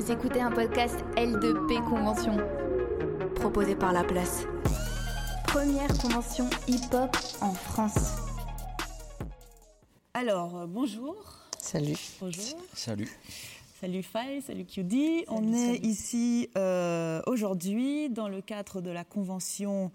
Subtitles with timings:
[0.00, 2.38] Vous écoutez un podcast L2P Convention,
[3.34, 4.46] proposé par La Place.
[5.46, 8.16] Première convention hip-hop en France.
[10.14, 11.14] Alors, euh, bonjour.
[11.58, 11.98] Salut.
[12.18, 12.56] Bonjour.
[12.72, 13.10] Salut.
[13.78, 15.26] Salut Faye, salut QD.
[15.28, 19.92] On est ici euh, aujourd'hui dans le cadre de la convention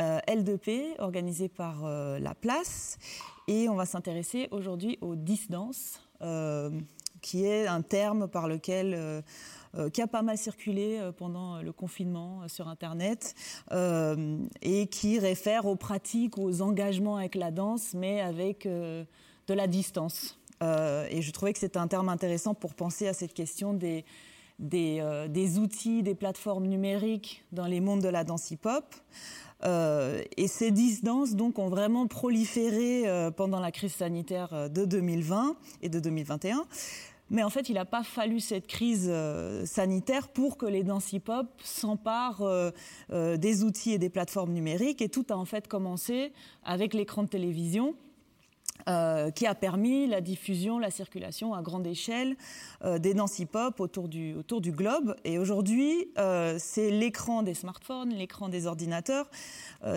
[0.00, 2.98] euh, L2P organisée par euh, La Place
[3.48, 6.70] et on va s'intéresser aujourd'hui au disdance, euh,
[7.20, 9.22] qui est un terme par lequel euh,
[9.76, 13.34] euh, qui a pas mal circulé euh, pendant le confinement sur Internet
[14.62, 19.06] et qui réfère aux pratiques, aux engagements avec la danse, mais avec de
[19.48, 20.38] la distance.
[20.62, 24.04] Et je trouvais que c'était un terme intéressant pour penser à cette question des,
[24.58, 28.84] des, des outils, des plateformes numériques dans les mondes de la danse hip-hop.
[29.64, 36.00] Et ces disdances donc ont vraiment proliféré pendant la crise sanitaire de 2020 et de
[36.00, 36.66] 2021.
[37.30, 41.12] Mais en fait, il n'a pas fallu cette crise euh, sanitaire pour que les danses
[41.12, 42.70] hip-hop s'emparent euh,
[43.12, 45.00] euh, des outils et des plateformes numériques.
[45.00, 46.32] Et tout a en fait commencé
[46.64, 47.94] avec l'écran de télévision.
[49.34, 52.34] Qui a permis la diffusion, la circulation à grande échelle
[52.82, 54.42] des danses hip-hop autour du,
[54.72, 55.14] globe.
[55.22, 56.08] Et aujourd'hui,
[56.58, 59.30] c'est l'écran des smartphones, l'écran des ordinateurs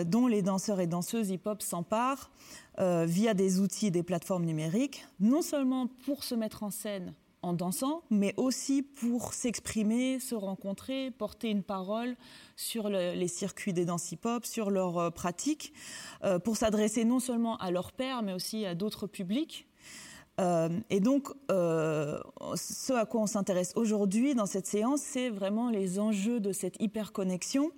[0.05, 2.29] dont les danseurs et danseuses hip-hop s'emparent
[2.77, 7.53] via des outils et des plateformes numériques, non seulement pour se mettre en scène en
[7.53, 12.15] dansant, mais aussi pour s'exprimer, se rencontrer, porter une parole
[12.55, 15.73] sur le- les circuits des danses hip-hop, sur leurs euh, pratiques,
[16.23, 19.67] euh, pour s'adresser non seulement à leurs pairs, mais aussi à d'autres publics.
[20.39, 25.99] Euh, et donc, ce à quoi on s'intéresse aujourd'hui dans cette séance, c'est vraiment les
[25.99, 27.69] enjeux de cette hyperconnexion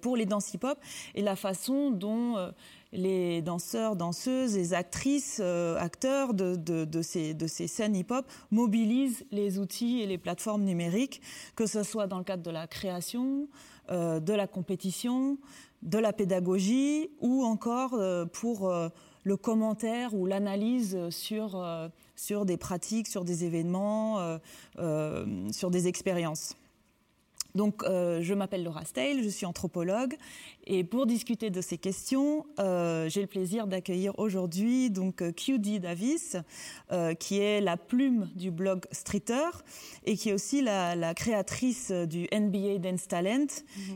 [0.00, 0.78] pour les danses hip-hop
[1.14, 2.50] et la façon dont euh,
[2.92, 7.34] les danseurs, danseuses, les actrices, euh, acteurs de, ces,
[7.66, 11.22] scènes hip-hop mobilisent les outils et les plateformes numériques,
[11.56, 13.48] que ce soit dans le cadre de la création,
[13.90, 15.38] euh, de la compétition,
[15.82, 18.88] de la pédagogie ou encore euh, pour euh,
[19.24, 21.88] le commentaire ou l'analyse sur, euh,
[22.44, 24.38] des pratiques, sur des événements, euh,
[24.78, 26.56] euh, sur des expériences.
[27.54, 30.16] Donc, euh, je m'appelle Laura Steil, je suis anthropologue,
[30.64, 35.80] et pour discuter de ces questions, euh, j'ai le plaisir d'accueillir aujourd'hui donc euh, QD
[35.80, 36.36] Davis,
[36.92, 39.50] euh, qui est la plume du blog Streeter
[40.04, 43.46] et qui est aussi la, la créatrice du NBA Dance Talent,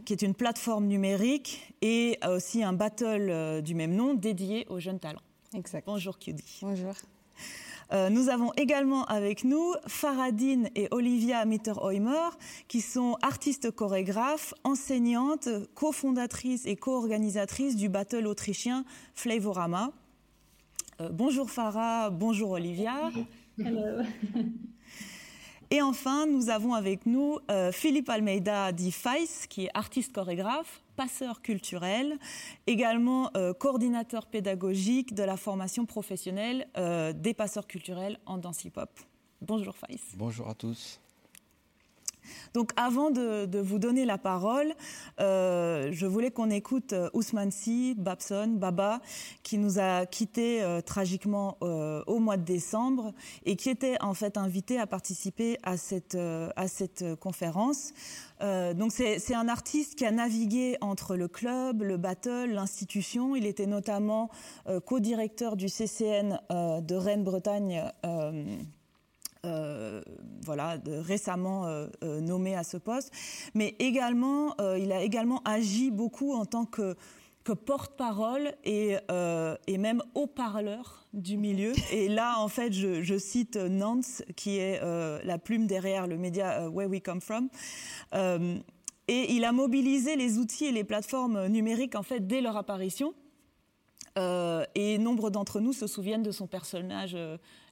[0.05, 4.99] qui est une plateforme numérique et aussi un battle du même nom dédié aux jeunes
[4.99, 5.23] talents.
[5.55, 5.84] Exact.
[5.87, 6.41] Bonjour QD.
[6.62, 6.94] Bonjour.
[7.93, 12.31] Euh, nous avons également avec nous Faradine et Olivia Mitterheimer,
[12.69, 19.93] qui sont artistes chorégraphes, enseignantes, cofondatrices et co-organisatrices du battle autrichien Flavorama.
[21.01, 23.11] Euh, bonjour Farah, bonjour Olivia.
[25.71, 30.82] Et enfin, nous avons avec nous euh, Philippe Almeida dit Feiss, qui est artiste chorégraphe,
[30.94, 32.19] passeur culturel,
[32.69, 38.91] également euh, coordinateur pédagogique de la formation professionnelle euh, des passeurs culturels en danse hip-hop.
[39.41, 40.15] Bonjour Feiss.
[40.16, 41.00] Bonjour à tous.
[42.54, 44.75] Donc avant de, vous donner la parole,
[45.20, 49.00] euh, je voulais qu'on écoute euh, Ousmane Sy, Babson, Baba,
[49.42, 53.12] qui nous a quittés euh, tragiquement au mois de décembre
[53.44, 57.92] et qui était en fait invité à participer à cette, à cette conférence.
[58.41, 63.34] Donc c'est un artiste qui a navigué entre le club, le battle, l'institution.
[63.37, 64.31] Il était notamment
[64.84, 67.91] co-directeur du CCN de Rennes-Bretagne.
[69.47, 70.03] Euh,
[70.45, 73.12] voilà, de- récemment euh, euh, nommé à ce poste,
[73.55, 76.97] mais également, il a également agi beaucoup en tant que,
[77.65, 78.97] porte-parole et,
[79.79, 81.73] même haut-parleur du milieu.
[81.93, 84.81] Et là, en fait, je, cite Nance, qui est
[85.25, 87.49] la plume derrière le média Where We Come From.
[89.09, 93.15] Et il a mobilisé les outils et les plateformes numériques, en fait, dès leur apparition.
[94.17, 97.17] Et nombre d'entre nous se souviennent de son personnage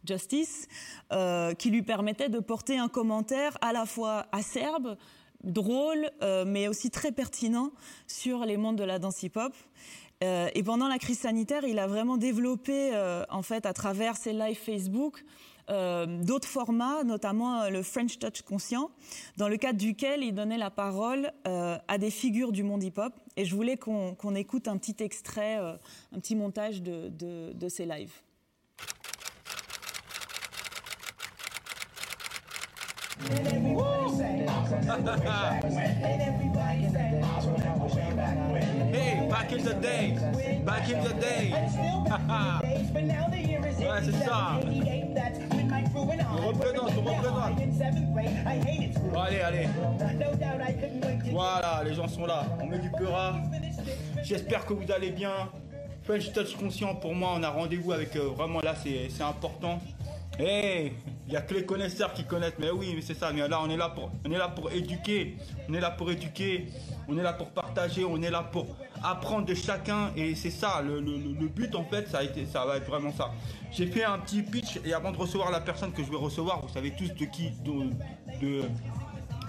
[0.07, 0.69] Justice,
[1.13, 4.97] euh, qui lui permettait de porter un commentaire à la fois acerbe,
[5.43, 7.71] drôle, euh, mais aussi très pertinent
[8.07, 9.55] sur les mondes de la danse hip-hop.
[10.23, 12.93] Euh, et pendant la crise sanitaire, il a vraiment développé,
[13.29, 15.25] en fait, à travers ses lives Facebook,
[15.69, 18.91] d'autres formats, notamment le French Touch Conscient,
[19.39, 23.13] dans le cadre duquel il donnait la parole à des figures du monde hip-hop.
[23.37, 27.85] Et je voulais qu'on écoute un petit extrait, un petit montage de, de, de ces
[27.85, 28.24] lives.
[38.93, 40.19] Hey, back in the day,
[40.65, 41.55] back in the day.
[43.85, 44.59] Ouais, c'est ça.
[46.33, 47.57] On représente, on représente.
[49.13, 49.69] Bon, allez, allez.
[51.31, 52.47] Voilà, les gens sont là.
[52.61, 52.91] On met du.
[54.23, 55.51] J'espère que vous allez bien.
[56.03, 59.79] French Touch Conscient, pour moi, on a rendez-vous avec euh, vraiment là, c'est important.
[60.39, 60.93] Eh,
[61.27, 63.33] il n'y a que les connaisseurs qui connaissent, mais oui, mais c'est ça.
[63.33, 65.37] Mais là, on est là pour, on est là pour éduquer,
[65.69, 66.69] on est là pour éduquer,
[67.09, 68.67] on est là pour partager, on est là pour
[69.03, 70.83] apprendre de chacun, et c'est ça.
[70.83, 71.01] Le,
[71.49, 73.31] but, en fait, ça a été, ça va être vraiment ça.
[73.73, 76.61] J'ai fait un petit pitch, et avant de recevoir la personne que je vais recevoir,
[76.61, 78.63] vous savez tous de qui, de,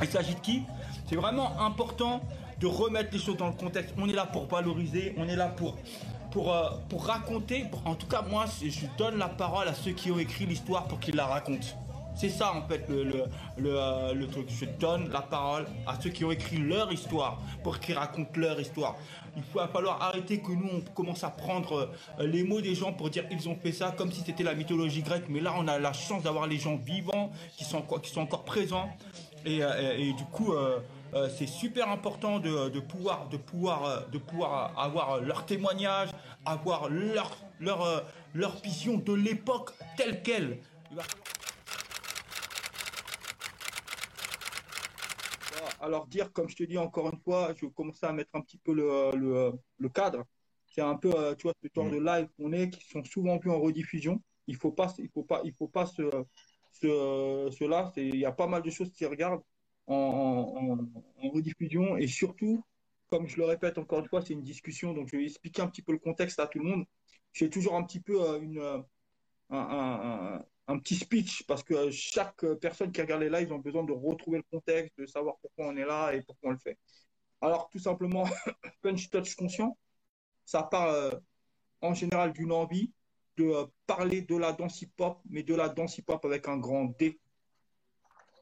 [0.01, 0.63] il s'agit de qui.
[1.07, 2.22] C'est vraiment important
[2.60, 3.94] de remettre les choses dans le contexte.
[3.98, 5.77] On est là pour valoriser, on est là pour
[6.36, 10.12] pour, euh, pour raconter, en tout cas moi, je donne la parole à ceux qui
[10.12, 11.66] ont écrit l'histoire pour qu'ils la racontent.
[12.14, 13.26] C'est ça en fait le, le,
[13.58, 14.48] euh, le, truc.
[14.50, 18.60] Je donne la parole à ceux qui ont écrit leur histoire pour qu'ils racontent leur
[18.60, 18.98] histoire.
[19.38, 21.90] Il va falloir arrêter que nous on commence à prendre
[22.20, 24.56] euh, les mots des gens pour dire ils ont fait ça comme si c'était la
[24.56, 25.28] mythologie grecque.
[25.30, 28.44] Mais là on a la chance d'avoir les gens vivants qui sont, qui sont encore
[28.44, 28.90] présents.
[29.46, 30.56] Et, et, du coup,
[31.38, 36.10] c'est super important de, pouvoir, de, pouvoir, de pouvoir avoir leur témoignage,
[36.46, 38.02] avoir leur, leur, euh,
[38.34, 40.60] leur vision de l'époque telle qu'elle.
[45.82, 48.58] Alors dire, comme je te dis encore une fois, je commencer à mettre un petit
[48.58, 49.12] peu le,
[49.78, 50.24] le, cadre.
[50.66, 53.52] C'est un peu, tu vois, ce genre de live qu'on est, qui sont souvent vus
[53.52, 54.22] en rediffusion.
[54.48, 56.26] Il faut pas, il faut pas, il faut pas cela.
[57.98, 59.44] Il y a pas mal de choses qui regardent
[59.88, 60.78] en,
[61.34, 62.64] rediffusion et surtout,
[63.10, 65.68] comme je le répète encore une fois, c'est une discussion, donc je vais expliquer un
[65.68, 66.86] petit peu le contexte à tout le monde.
[67.34, 68.80] J'ai toujours un petit peu euh, une, euh,
[69.50, 73.92] un, un, petit speech parce que chaque personne qui regarde les lives ont besoin de
[73.92, 76.78] retrouver le contexte, de savoir pourquoi on est là et pourquoi on le fait.
[77.42, 78.24] Alors, tout simplement,
[78.81, 79.78] Punch Touch Conscient,
[80.46, 81.12] ça part euh,
[81.81, 82.92] en général d'une envie
[83.38, 83.54] de
[83.86, 87.19] parler de la danse hip-hop, mais de la danse hip-hop avec un grand D,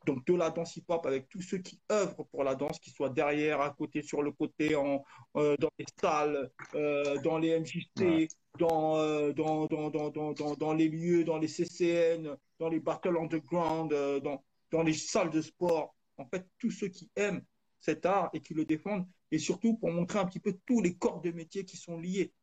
[0.05, 3.09] donc de la danse hip-hop avec tous ceux qui œuvrent pour la danse, qui soient
[3.09, 5.03] derrière, à côté, sur le côté, en,
[5.37, 8.27] euh, dans les salles, euh, dans les MJC,
[8.61, 13.91] euh, dans, dans, dans, dans, les lieux, dans les CCN, dans les battles underground,
[14.21, 15.95] dans, dans les salles de sport.
[16.17, 17.43] En fait, tous ceux qui aiment
[17.79, 20.95] cet art et qui le défendent, et surtout pour montrer un petit peu tous les
[20.95, 22.33] corps de métier qui sont liés.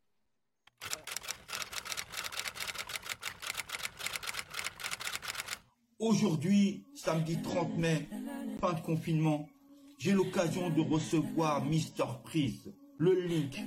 [6.00, 8.08] Aujourd'hui, samedi 30 mai,
[8.58, 9.46] fin de confinement,
[9.98, 13.60] j'ai l'occasion de recevoir Mister Freeze, le Link,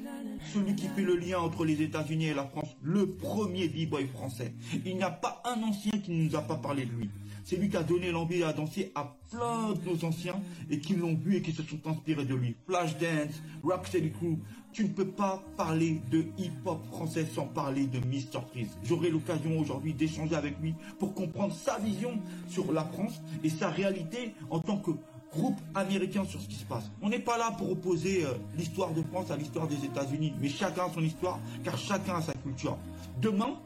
[0.51, 4.55] celui qui fait le lien entre les États-Unis et la France, le premier b-boy français.
[4.83, 7.09] Il n'y a pas un ancien qui ne nous a pas parlé de lui.
[7.43, 10.95] C'est lui qui a donné l'envie à danser à plein de nos anciens et qui
[10.95, 12.55] l'ont vu et qui se sont inspirés de lui.
[12.65, 14.37] Flashdance, Rocksteady Crew.
[14.71, 18.41] Tu ne peux pas parler de hip-hop français sans parler de Mr.
[18.51, 18.75] Freeze.
[18.83, 23.69] J'aurai l'occasion aujourd'hui d'échanger avec lui pour comprendre sa vision sur la France et sa
[23.69, 24.91] réalité en tant que
[25.31, 26.89] groupe américain sur ce qui se passe.
[27.01, 30.49] On n'est pas là pour opposer euh, l'histoire de France à l'histoire des États-Unis, mais
[30.49, 32.77] chacun a son histoire, car chacun a sa culture.
[33.21, 33.59] Demain,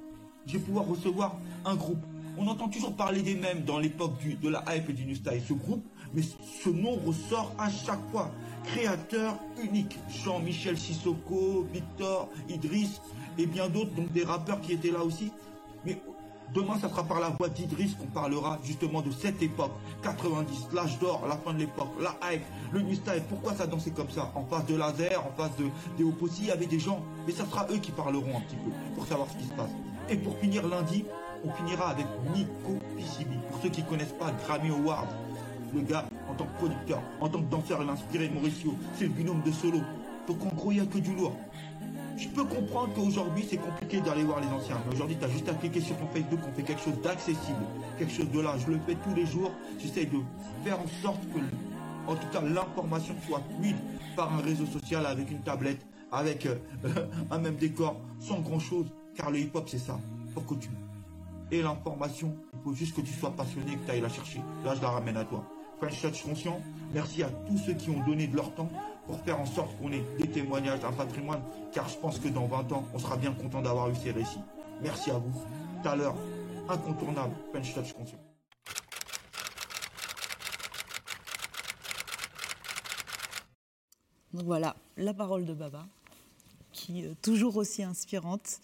[0.46, 2.04] je vais pouvoir recevoir un groupe
[2.38, 5.54] on entend toujours parler des mêmes dans l'époque de la hype et du New ce
[5.54, 8.32] groupe, mais ce nom ressort à chaque fois.
[8.64, 9.98] Créateur unique.
[10.24, 13.02] Jean-Michel Sissoko, Victor, Idriss
[13.38, 15.32] et bien d'autres, donc des rappeurs qui étaient là aussi.
[15.86, 15.98] Mais
[16.54, 19.72] demain, ça sera par la voix d'Idriss qu'on parlera justement de cette époque.
[20.04, 22.98] 90, l'âge d'or, la fin de l'époque, la hype, le New.
[23.30, 24.32] Pourquoi ça dansait comme ça?
[24.36, 27.02] En face de Laser, en face de, Opposés, il y avait des gens.
[27.26, 29.72] Mais ça sera eux qui parleront un petit peu pour savoir ce qui se passe.
[30.10, 31.06] Et pour finir lundi,
[31.44, 33.38] on finira avec Nico Pisibi.
[33.52, 35.08] Pour ceux qui ne connaissent pas Grammy Award,
[35.74, 38.76] le gars, en tant que producteur, en tant que danseur, il a inspiré Mauricio.
[38.96, 39.80] C'est le binôme de solo.
[40.28, 41.36] Donc en gros, il que du lourd.
[42.18, 44.78] Je peux comprendre qu'aujourd'hui, c'est compliqué d'aller voir les anciens.
[44.88, 47.64] Mais aujourd'hui, tu as juste à cliquer sur ton Facebook, on fait quelque chose d'accessible,
[48.00, 48.56] quelque chose de là.
[48.58, 49.52] Je le fais tous les jours.
[49.80, 50.18] J'essaie de
[50.64, 51.40] faire en sorte que,
[52.10, 53.78] en tout cas, l'information soit fluide
[54.16, 56.56] par un réseau social avec une tablette, avec euh,
[57.32, 58.88] un même décor, sans grand chose.
[59.16, 60.00] Car le hip-hop, c'est ça.
[60.34, 60.70] Faut que tu
[61.52, 62.36] et l'information.
[62.54, 64.42] Il faut juste que tu sois passionné et que tu ailles la chercher.
[64.64, 65.44] Là, je la ramène à toi.
[65.80, 66.60] French Touch Conscient,
[66.92, 68.70] merci à tous ceux qui ont donné de leur temps
[69.06, 72.48] pour faire en sorte qu'on ait des témoignages, un patrimoine, car je pense que dans
[72.48, 74.42] 20 ans, on sera bien content d'avoir eu ces récits.
[74.82, 75.32] Merci à vous.
[75.84, 76.16] Tout à l'heure,
[76.68, 78.18] incontournable, French Touch Conscient.
[84.34, 85.86] Donc voilà, la parole de Baba,
[86.72, 88.60] qui est toujours aussi inspirante.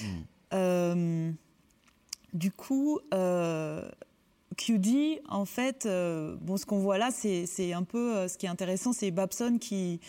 [0.00, 0.06] Mm.
[0.54, 1.32] Euh,
[2.32, 3.88] du coup, euh,
[4.56, 8.46] QD, en fait, euh, bon, ce qu'on voit là, c'est un peu euh, ce qui
[8.46, 10.00] est intéressant, c'est Babson qui,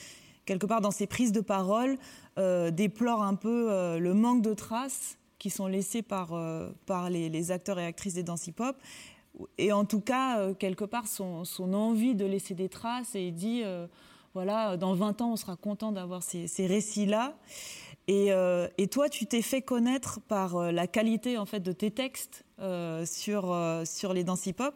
[0.46, 1.98] quelque part dans ses prises de parole,
[2.72, 6.32] déplore un peu le manque de traces qui sont laissées par,
[7.10, 8.78] les, acteurs et actrices des danse hip-hop.
[9.58, 13.64] et en tout cas, quelque part, son, envie de laisser des traces et il dit,
[14.34, 17.36] voilà, dans 20 ans, on sera content d'avoir ces, récits-là.
[18.12, 18.32] Et,
[18.80, 22.44] et, toi, tu t'es fait connaître par la qualité en fait de tes textes
[23.06, 24.74] sur, sur les danses hip-hop.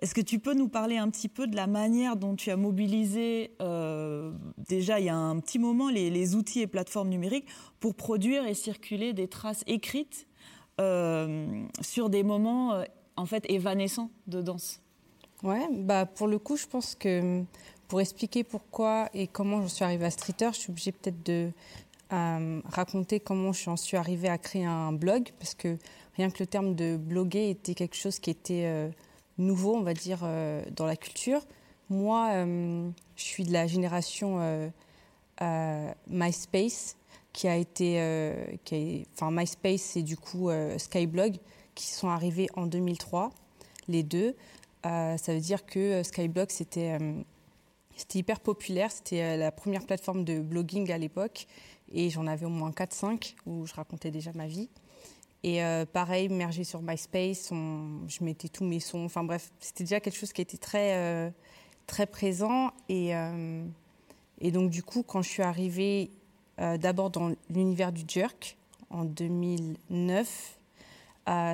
[0.00, 2.56] Est-ce que tu peux nous parler un petit peu de la manière dont tu as
[2.56, 7.46] mobilisé, euh, déjà il y a un petit moment, les, outils et plateformes numériques
[7.80, 10.26] pour produire et circuler des traces écrites
[10.80, 12.84] euh, sur des moments euh,
[13.16, 14.80] en fait évanescents de danse?
[15.42, 17.42] Ouais, bah pour le coup, je pense que
[17.88, 21.50] pour expliquer pourquoi et comment je suis arrivée à Streeter, je suis obligée peut-être de
[22.10, 25.78] raconter comment je suis arrivée à créer un blog, parce que
[26.16, 28.90] rien que le terme de bloguer était quelque chose qui était
[29.40, 31.40] nouveau, on va dire, euh, dans la culture.
[31.88, 34.38] Moi, euh, je suis de la génération
[35.42, 36.96] euh, MySpace,
[37.32, 41.36] qui a été, qui enfin MySpace et du coup Skyblog,
[41.76, 43.30] qui sont arrivés en 2003,
[43.86, 44.34] les deux.
[44.82, 46.98] ça veut dire que Skyblog, c'était
[47.96, 48.90] c'était hyper populaire.
[48.90, 51.46] C'était la première plateforme de blogging à l'époque.
[51.92, 54.68] Et j'en avais au moins 4-5 où je racontais déjà ma vie.
[55.42, 59.04] Et euh, pareil, mergé sur MySpace, je mettais tous mes sons.
[59.04, 61.30] Enfin bref, c'était déjà quelque chose qui était très, euh,
[61.86, 62.72] très présent.
[62.88, 63.64] Et, euh,
[64.40, 66.10] et, donc du coup, quand je suis arrivée
[66.78, 68.58] d'abord dans l'univers du jerk
[68.90, 70.58] en 2009,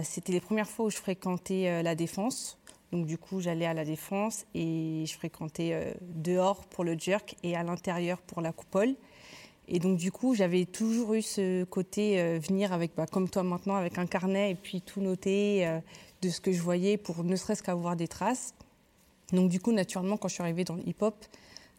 [0.02, 2.58] c'était les premières fois où je fréquentais la défense.
[2.90, 7.54] Donc du coup, j'allais à la défense et je fréquentais dehors pour le jerk et
[7.54, 8.96] à l'intérieur pour la coupole.
[9.68, 13.42] Et donc, du coup, j'avais toujours eu ce côté euh, venir avec, bah, comme toi
[13.42, 15.80] maintenant, avec un carnet et puis tout noter euh,
[16.22, 18.54] de ce que je voyais pour ne serait-ce qu'avoir des traces.
[19.32, 21.16] Donc, du coup, naturellement, quand je suis arrivée dans le hip-hop,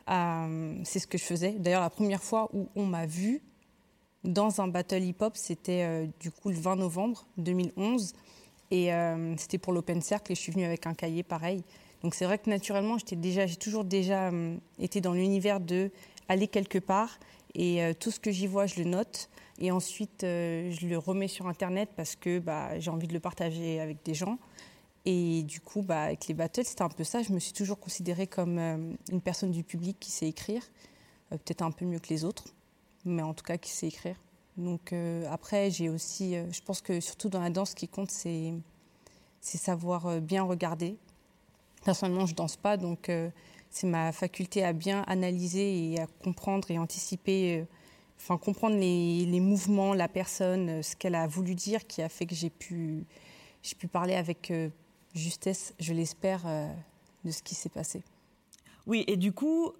[0.10, 1.52] euh, c'est ce que je faisais.
[1.52, 3.42] D'ailleurs, la première fois où on m'a vue
[4.26, 8.14] dans un battle hip-hop, c'était du coup le 20 novembre 2011.
[8.72, 8.90] Et
[9.38, 11.64] c'était pour l'Open Circle et je suis venue avec un cahier pareil.
[12.02, 14.32] Donc, c'est vrai que naturellement, j'ai toujours déjà
[14.80, 15.92] été dans l'univers de
[16.28, 17.20] aller quelque part
[17.54, 19.30] et euh, tout ce que j'y vois, je le note.
[19.60, 23.20] Et ensuite, euh, je le remets sur Internet parce que bah, j'ai envie de le
[23.20, 24.38] partager avec des gens.
[25.06, 27.24] Et du coup, bah, avec les battles, c'était un peu ça.
[27.24, 30.62] Je me suis toujours considérée comme euh, une personne du public qui sait écrire.
[31.30, 32.46] Peut-être un peu mieux que les autres,
[33.04, 34.16] mais en tout cas qui sait écrire.
[34.56, 34.94] Donc
[35.30, 38.54] après, j'ai aussi, je pense que surtout dans la danse, ce qui compte, c'est,
[39.42, 40.96] savoir bien regarder.
[41.84, 43.12] Personnellement, je danse pas, donc
[43.78, 47.66] c'est ma faculté à bien analyser et à comprendre et anticiper, euh,
[48.18, 52.26] enfin comprendre les, mouvements, la personne, euh, ce qu'elle a voulu dire, qui a fait
[52.26, 53.06] que j'ai pu,
[53.62, 54.70] j'ai pu parler avec euh,
[55.14, 56.46] justesse, je l'espère,
[57.24, 58.04] de ce qui s'est passé.
[58.88, 59.74] Oui, et du coup,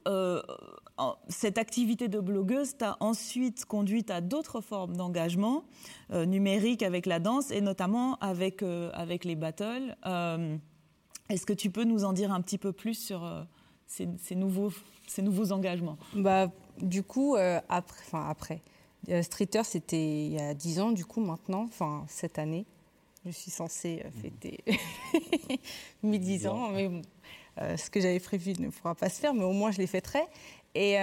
[1.30, 5.64] cette activité de blogueuse t'a ensuite conduite à d'autres formes d'engagement
[6.10, 9.96] numérique avec la danse et notamment avec, avec les battles.
[11.30, 13.24] Est-ce que tu peux nous en dire un petit peu plus sur,
[13.88, 14.72] ces, nouveaux,
[15.08, 16.52] ces nouveaux engagements bah,
[16.82, 18.62] Du coup, euh, après, enfin après,
[19.10, 22.66] euh, Streeter, c'était il y a 10 ans, du coup, maintenant, enfin cette année.
[23.26, 24.64] Je suis censée euh, fêter
[26.04, 27.02] mes 10 ans, mais bon,
[27.58, 30.22] ce que j'avais prévu ne pourra pas se faire, mais au moins je les fêterai.
[30.76, 30.96] Et,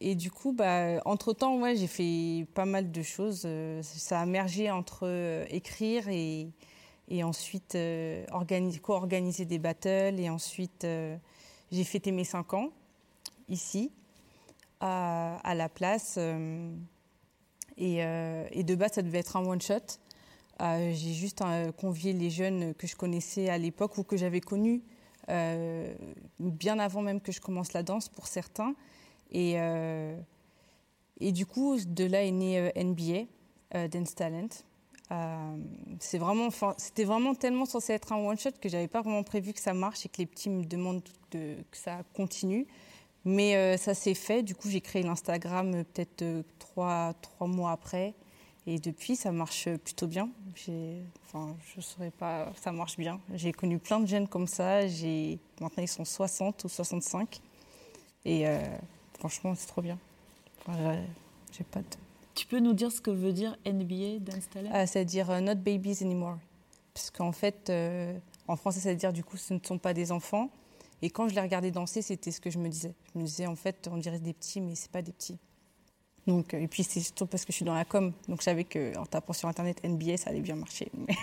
[0.00, 3.48] et du coup, bah, entre-temps, ouais, j'ai fait pas mal de choses.
[3.80, 6.48] ça a mergé entre écrire et,
[7.08, 7.78] et ensuite
[8.82, 10.86] co-organiser des battles et ensuite
[11.72, 12.70] j'ai fêté mes 5 ans
[13.48, 13.90] ici,
[14.80, 16.16] à, la place.
[16.18, 16.74] Euh,
[17.80, 19.74] euh, et, de base, ça devait être un one-shot.
[20.60, 21.42] Euh, j'ai juste
[21.78, 24.82] convié les jeunes que je connaissais à l'époque ou que j'avais connus
[26.38, 28.74] bien avant même que je commence la danse pour certains.
[29.30, 29.54] Et,
[31.20, 34.48] et du coup, de là est né NBA, Dance Talent.
[35.12, 35.56] Euh,
[36.00, 39.52] c'est vraiment, c'était vraiment tellement censé être un one shot que j'avais pas vraiment prévu
[39.52, 42.66] que ça marche et que les petits me demandent que ça continue.
[43.24, 44.42] Mais euh, ça s'est fait.
[44.42, 48.14] Du coup, j'ai créé l'Instagram euh, peut-être trois, trois mois après.
[48.66, 50.30] Et depuis, ça marche plutôt bien.
[51.26, 53.20] Enfin, je saurais pas, ça marche bien.
[53.34, 54.82] J'ai connu plein de jeunes comme ça.
[55.60, 57.40] Maintenant, ils sont 60 ou 65.
[58.24, 58.44] Et
[59.18, 59.98] franchement, c'est trop bien.
[61.50, 65.30] j'ai pas de tu peux nous dire ce que veut dire NBA Dance ah, C'est-à-dire
[65.30, 66.38] euh, not babies anymore.
[66.94, 68.16] Parce qu'en fait, euh,
[68.48, 70.50] en français, ça veut dire du coup, ce ne sont pas des enfants.
[71.00, 72.94] Et quand je les regardais danser, c'était ce que je me disais.
[73.14, 75.38] Je me disais, en fait, on dirait des petits, mais c'est pas des petits.
[76.26, 78.44] Donc, euh, et puis c'est surtout parce que je suis dans la com, donc je
[78.44, 80.88] savais qu'en tapant sur internet NBA, ça allait bien marcher.
[80.94, 81.14] Mais,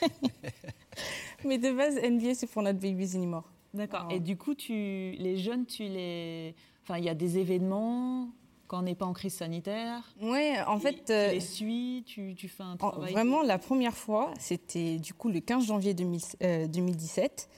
[1.44, 3.44] mais de base, NBA, c'est pour Not Babies Anymore.
[3.74, 4.06] D'accord.
[4.10, 4.72] Et du coup, tu...
[4.72, 6.54] les jeunes, tu les.
[6.84, 8.28] Enfin, il y a des événements?
[8.68, 11.04] Quand on n'est pas en crise sanitaire Oui, en fait.
[11.06, 13.12] Tu les suis, tu, tu, fais un travail.
[13.12, 17.48] Vraiment, la première fois, c'était du coup le 15 janvier 2017.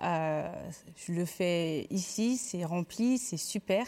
[0.00, 3.86] je le fais ici, c'est rempli, c'est super.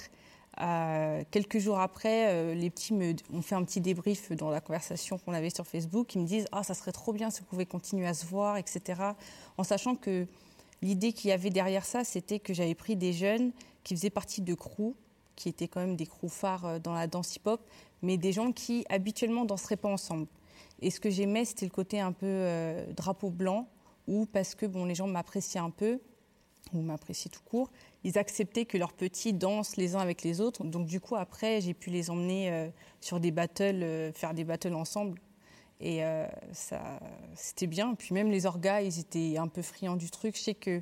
[0.60, 4.60] Euh, quelques jours après, euh, les petits me, ont fait un petit débrief dans la
[4.60, 6.14] conversation qu'on avait sur Facebook.
[6.14, 8.58] Ils me disent Ah, ça serait trop bien si vous pouvez continuer à se voir,
[8.58, 9.00] etc.
[9.56, 10.26] En sachant que
[10.82, 14.42] l'idée qu'il y avait derrière ça, c'était que j'avais pris des jeunes qui faisaient partie
[14.42, 14.94] de crews,
[15.36, 17.60] qui étaient quand même des crews phares euh, dans la danse hip-hop,
[18.02, 20.26] mais des gens qui habituellement danseraient pas ensemble.
[20.80, 22.44] Et ce que j'aimais, c'était le côté un peu
[22.96, 23.68] drapeau blanc,
[24.08, 26.00] ou parce que bon, les gens m'appréciaient un peu,
[26.72, 27.70] ou m'appréciaient tout court,
[28.04, 30.64] ils acceptaient que leurs petits dansent les uns avec les autres.
[30.64, 32.68] Donc du coup, après, j'ai pu les emmener euh,
[33.00, 35.20] sur des battles, euh, faire des battles ensemble.
[35.80, 37.00] Et euh, ça,
[37.34, 37.94] c'était bien.
[37.94, 40.38] Puis même les orgas, ils étaient un peu friands du truc.
[40.38, 40.80] Je que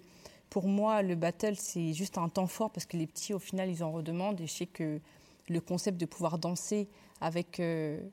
[0.51, 3.71] pour moi, le battle, c'est juste un temps fort parce que les petits, au final,
[3.71, 4.41] ils en redemandent.
[4.41, 5.01] Et je sais que
[5.49, 6.89] le concept de pouvoir danser
[7.21, 7.63] avec...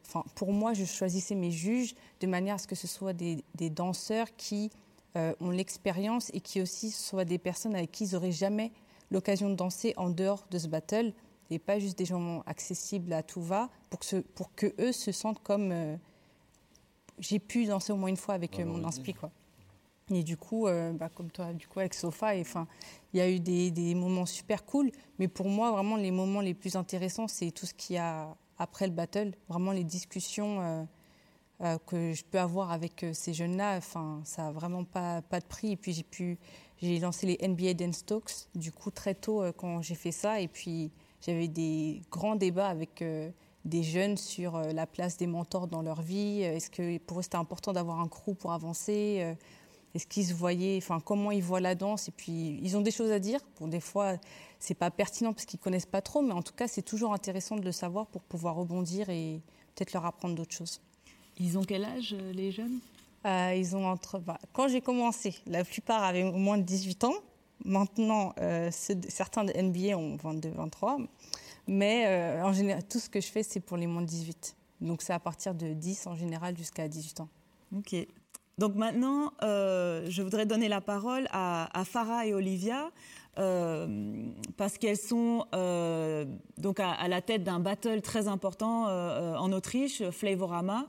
[0.05, 3.43] Enfin, pour moi, je choisissais mes juges de manière à ce que ce soit des,
[3.55, 4.69] des danseurs qui
[5.15, 8.71] ont l'expérience et qui aussi soient des personnes avec qui ils n'auraient jamais
[9.11, 11.13] l'occasion de danser en dehors de ce battle
[11.49, 15.11] et pas juste des gens accessibles à tout va pour que, pour que eux se
[15.11, 15.95] sentent comme euh,
[17.19, 19.31] j'ai pu danser au moins une fois avec euh, mon inspi quoi.
[20.09, 22.45] Et du coup, euh, bah, comme toi, du coup avec Sofa, il
[23.13, 24.91] y a eu des, moments super cool.
[25.19, 28.35] Mais pour moi, vraiment, les moments les plus intéressants, c'est tout ce qu'il y a
[28.57, 29.33] après le battle.
[29.49, 30.87] Vraiment les discussions
[31.87, 33.81] que je peux avoir avec ces jeunes-là.
[33.81, 35.73] Ça a vraiment pas, de prix.
[35.73, 36.39] Et puis j'ai pu
[36.81, 40.39] j'ai lancé les NBA Dance Talks, du coup, très tôt euh, quand j'ai fait ça.
[40.39, 43.31] Et puis, j'avais des grands débats avec euh,
[43.65, 46.41] des jeunes sur euh, la place des mentors dans leur vie.
[46.41, 49.35] Est-ce que pour eux, c'était important d'avoir un crew pour avancer
[49.97, 52.07] Est-ce qu'ils se voyaient, enfin, comment ils voient la danse?
[52.07, 53.39] Et puis, ils ont des choses à dire.
[53.59, 54.13] Bon, des fois,
[54.59, 57.55] c'est pas pertinent parce qu'ils connaissent pas trop, mais en tout cas, c'est toujours intéressant
[57.55, 59.41] de le savoir pour pouvoir rebondir et
[59.73, 60.81] peut-être leur apprendre d'autres choses.
[61.39, 62.77] Ils ont quel âge, les jeunes?
[63.25, 67.15] Euh, ils ont entre, bah, quand j'ai commencé, la plupart avaient moins de 18 ans.
[67.65, 70.99] Maintenant, euh, certains de NBA ont 22, 23.
[71.65, 74.55] Mais euh, en général, tout ce que je fais, c'est pour les moins de 18.
[74.81, 77.29] Donc c'est à partir de 10 en général jusqu'à 18 ans.
[77.75, 77.95] Ok.
[78.57, 82.89] Donc maintenant, je voudrais donner la parole à, Farah et Olivia.
[83.35, 85.45] parce qu'elles sont
[86.57, 90.87] donc à, à, la tête d'un battle très important en Autriche, Flavorama.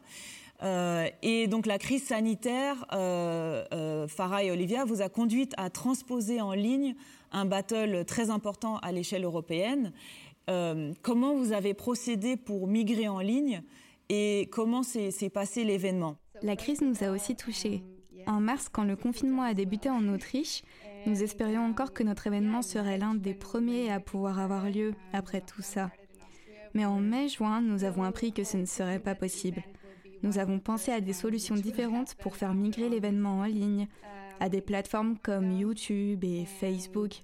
[0.62, 5.70] Euh, et donc la crise sanitaire, euh, euh, Farah et Olivia, vous a conduite à
[5.70, 6.96] transposer en ligne
[7.30, 9.92] un battle très important à l'échelle européenne.
[11.02, 13.62] comment vous avez procédé pour migrer en ligne
[14.08, 16.16] et comment s'est passé l'événement?
[16.42, 17.82] La crise nous a aussi touchés.
[18.26, 20.62] En mars, quand le confinement a débuté en Autriche,
[21.06, 25.40] nous espérions encore que notre événement serait l'un des premiers à pouvoir avoir lieu après
[25.40, 25.90] tout ça.
[26.74, 29.62] Mais en mai-juin, nous avons appris que ce ne serait pas possible.
[30.22, 33.88] Nous avons pensé à des solutions différentes pour faire migrer l'événement en ligne,
[34.40, 37.22] à des plateformes comme YouTube et Facebook.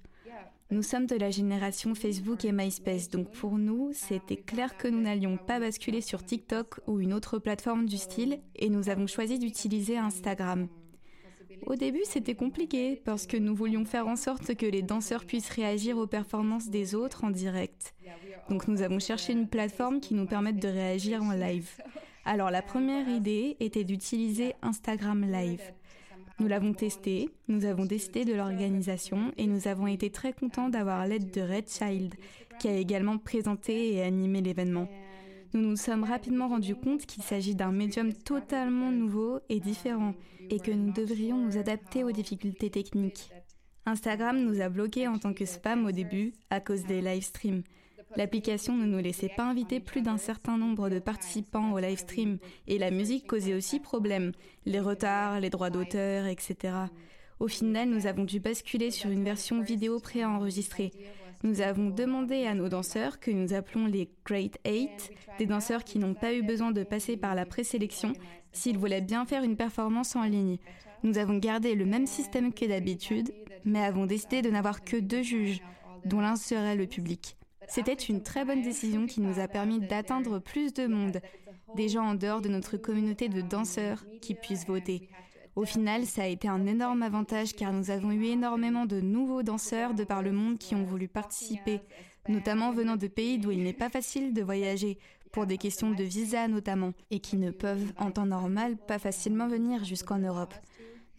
[0.71, 4.99] Nous sommes de la génération Facebook et MySpace, donc pour nous, c'était clair que nous
[4.99, 9.37] n'allions pas basculer sur TikTok ou une autre plateforme du style, et nous avons choisi
[9.37, 10.67] d'utiliser Instagram.
[11.67, 15.51] Au début, c'était compliqué parce que nous voulions faire en sorte que les danseurs puissent
[15.51, 17.93] réagir aux performances des autres en direct.
[18.49, 21.69] Donc nous avons cherché une plateforme qui nous permette de réagir en live.
[22.25, 25.74] Alors la première idée était d'utiliser Instagram Live.
[26.39, 31.07] Nous l'avons testé, nous avons décidé de l'organisation et nous avons été très contents d'avoir
[31.07, 32.13] l'aide de Red Child,
[32.59, 34.89] qui a également présenté et animé l'événement.
[35.53, 40.13] Nous nous sommes rapidement rendus compte qu'il s'agit d'un médium totalement nouveau et différent,
[40.49, 43.29] et que nous devrions nous adapter aux difficultés techniques.
[43.85, 47.63] Instagram nous a bloqués en tant que spam au début à cause des live streams.
[48.17, 52.37] L'application ne nous laissait pas inviter plus d'un certain nombre de participants au live stream
[52.67, 54.31] et la musique causait aussi problème,
[54.65, 56.73] les retards, les droits d'auteur, etc.
[57.39, 60.93] Au final, nous avons dû basculer sur une version vidéo préenregistrée.
[61.43, 65.99] Nous avons demandé à nos danseurs, que nous appelons les Great Eight, des danseurs qui
[65.99, 68.13] n'ont pas eu besoin de passer par la présélection,
[68.53, 70.57] s'ils voulaient bien faire une performance en ligne.
[71.03, 73.33] Nous avons gardé le même système que d'habitude,
[73.65, 75.61] mais avons décidé de n'avoir que deux juges,
[76.05, 77.35] dont l'un serait le public.
[77.67, 81.19] C'était une très bonne décision qui nous a permis d'atteindre plus de monde,
[81.75, 85.09] des gens en dehors de notre communauté de danseurs qui puissent voter.
[85.55, 89.43] Au final, ça a été un énorme avantage car nous avons eu énormément de nouveaux
[89.43, 91.79] danseurs de par le monde qui ont voulu participer,
[92.27, 94.97] notamment venant de pays d'où il n'est pas facile de voyager,
[95.31, 99.47] pour des questions de visa notamment, et qui ne peuvent en temps normal pas facilement
[99.47, 100.53] venir jusqu'en Europe.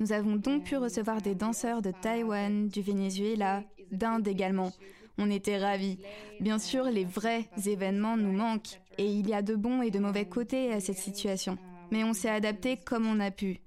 [0.01, 4.73] Nous avons donc pu recevoir des danseurs de Taïwan, du Venezuela, d'Inde également,
[5.19, 5.99] On était ravis.
[6.41, 9.99] Bien sûr, les vrais événements nous manquent, et il y a de bons et de
[9.99, 11.57] mauvais côtés à cette situation.
[11.91, 13.61] Mais on s'est adapté comme on a pu.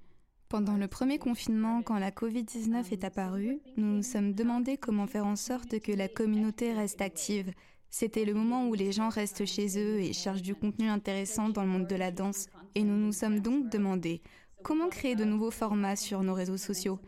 [0.48, 5.26] Pendant le premier confinement, quand la Covid-19 est apparue, nous nous sommes demandé comment faire
[5.26, 7.52] en sorte que la communauté reste active.
[7.88, 11.62] C'était le moment où les gens restent chez eux et cherchent du contenu intéressant dans
[11.62, 12.46] le monde de la danse.
[12.74, 14.22] Et nous nous sommes donc demandé
[14.62, 17.00] comment créer de nouveaux formats sur nos réseaux sociaux.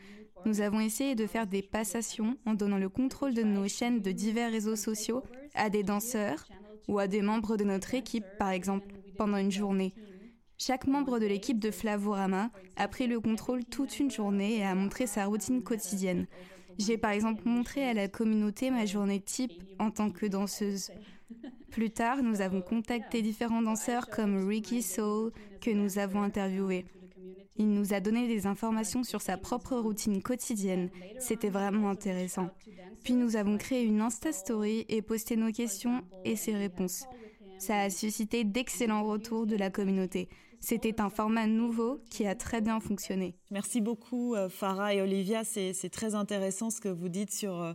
[0.44, 4.10] Nous avons essayé de faire des passations en donnant le contrôle de nos chaînes de
[4.10, 5.22] divers réseaux sociaux
[5.54, 6.46] à des danseurs
[6.88, 9.94] ou à des membres de notre équipe, par exemple, pendant une journée.
[10.58, 14.74] Chaque membre de l'équipe de Flavorama a pris le contrôle toute une journée et a
[14.74, 16.26] montré sa routine quotidienne.
[16.78, 20.90] J'ai par exemple montré à la communauté ma journée type en tant que danseuse.
[21.70, 26.84] Plus tard, nous avons contacté différents danseurs comme Ricky Soul que nous avons interviewés.
[27.56, 30.90] Il nous a donné des informations sur sa propre routine quotidienne.
[31.18, 32.50] C'était vraiment intéressant.
[33.04, 37.04] Puis nous avons créé une Insta Story et posté nos questions et ses réponses.
[37.58, 40.28] Ça a suscité d'excellents retours de la communauté.
[40.60, 43.34] C'était un format nouveau qui a très bien fonctionné.
[43.50, 45.42] Merci beaucoup euh, Farah et Olivia.
[45.44, 47.72] C'est très intéressant ce que vous dites sur euh,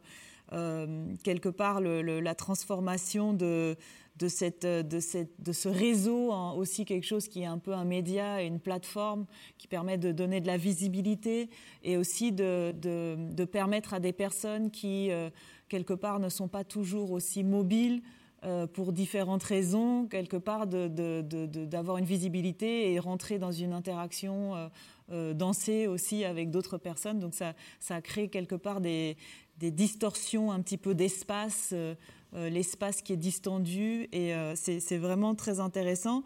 [0.54, 3.76] euh, quelque part la transformation de,
[4.18, 7.74] de, cette, de, cette, de ce réseau en aussi quelque chose qui est un peu
[7.74, 9.26] un média, une plateforme
[9.58, 11.50] qui permet de donner de la visibilité
[11.84, 15.30] et aussi de, de, permettre à des personnes qui, euh,
[15.70, 18.02] quelque part, ne sont pas toujours aussi mobiles
[18.44, 24.70] euh, pour différentes raisons, quelque part, d'avoir une visibilité et rentrer dans une interaction,
[25.10, 27.20] euh, danser aussi avec d'autres personnes.
[27.20, 29.16] Donc ça, ça crée quelque part des,
[29.58, 31.96] des distorsions un petit peu d'espace euh,
[32.34, 36.24] l'espace qui est distendu et euh, c'est vraiment très intéressant.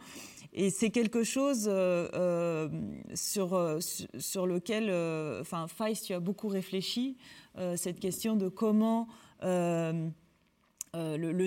[0.54, 2.68] Et c'est quelque chose euh,
[3.14, 3.80] sur,
[4.18, 4.90] sur lequel,
[5.40, 7.18] enfin, Feist, tu as beaucoup réfléchi,
[7.76, 9.08] cette question de comment
[9.42, 10.12] le,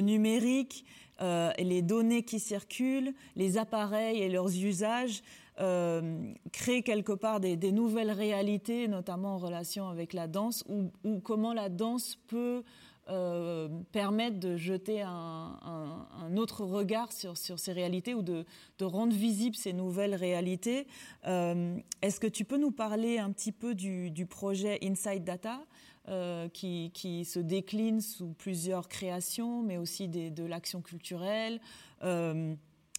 [0.01, 0.87] numérique,
[1.21, 5.23] les données qui circulent, les appareils et leurs usages
[5.57, 11.69] créent quelque part des, nouvelles réalités, notamment en relation avec la danse, ou comment la
[11.69, 12.63] danse peut
[13.11, 18.47] euh, permettre de jeter un, autre regard sur, ces réalités ou de,
[18.81, 20.87] rendre visibles ces nouvelles réalités.
[21.27, 25.61] Euh, est-ce que tu peux nous parler un petit peu du, projet Inside Data
[26.09, 31.61] euh, qui, se décline sous plusieurs créations, mais aussi de l'action culturelle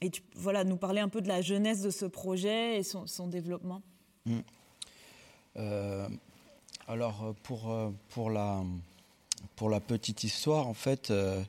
[0.01, 3.81] et voilà, nous parler un peu de la jeunesse de ce projet et son, développement?
[4.27, 4.39] Mmh.
[6.87, 7.75] alors pour,
[8.09, 8.63] pour la
[9.55, 11.41] pour la petite histoire, en fait, euh,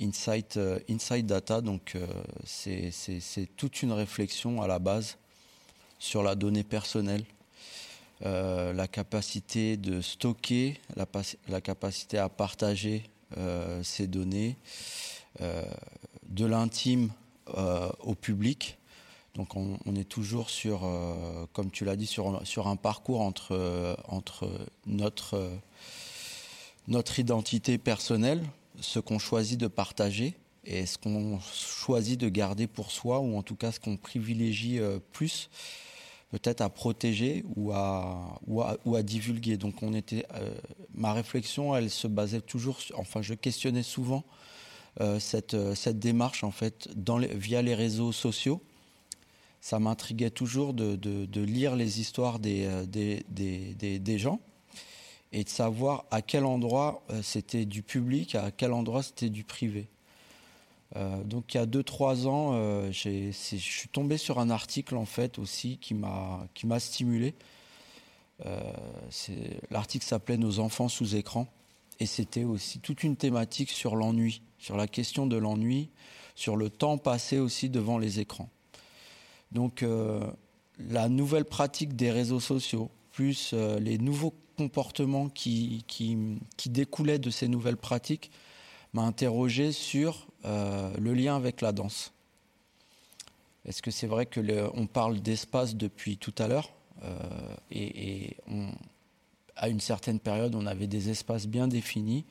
[0.00, 2.06] Insight, euh, Insight, Data, donc euh,
[2.44, 5.16] c'est toute une réflexion à la base
[5.98, 7.24] sur la donnée personnelle,
[8.20, 10.78] la capacité de stocker,
[11.48, 13.02] la, capacité à partager
[13.82, 14.56] ces données,
[15.40, 17.10] de l'intime
[17.46, 18.76] au public.
[19.34, 20.86] Donc on, est toujours sur,
[21.54, 24.50] comme tu l'as dit, sur, un parcours entre, entre
[24.86, 25.50] notre
[26.88, 28.42] notre identité personnelle,
[28.80, 33.42] ce qu'on choisit de partager et ce qu'on choisit de garder pour soi, ou en
[33.42, 35.48] tout cas ce qu'on privilégie euh, plus,
[36.30, 39.56] peut-être à protéger ou à, divulguer.
[39.56, 40.54] Donc euh,
[40.94, 44.24] ma réflexion, elle se basait toujours, enfin je questionnais souvent
[45.00, 45.56] euh, cette,
[45.98, 48.60] démarche en fait via les réseaux sociaux.
[49.60, 52.68] Ça m'intriguait toujours de, lire les histoires des
[54.18, 54.40] gens
[55.32, 59.44] et de savoir à quel endroit euh, c'était du public, à quel endroit c'était du
[59.44, 59.88] privé.
[60.94, 65.04] Euh, donc il y a 2-3 ans, euh, je suis tombé sur un article en
[65.04, 67.34] fait aussi qui m'a qui m'a stimulé.
[69.70, 71.48] L'article s'appelait Nos enfants sous écran
[72.00, 75.88] et c'était aussi toute une thématique sur l'ennui, sur la question de l'ennui,
[76.34, 78.50] sur le temps passé aussi devant les écrans.
[79.52, 79.82] Donc
[80.78, 87.48] la nouvelle pratique des réseaux sociaux, plus les nouveaux comportement qui, qui, découlait de ces
[87.48, 88.30] nouvelles pratiques
[88.92, 92.12] m'a interrogé sur euh, le lien avec la danse.
[93.64, 94.40] Est-ce que c'est vrai que
[94.86, 96.70] parle d'espace depuis tout à l'heure
[97.04, 97.18] euh,
[97.70, 98.36] et,
[99.56, 102.24] à une certaine période, on avait des espaces bien définis,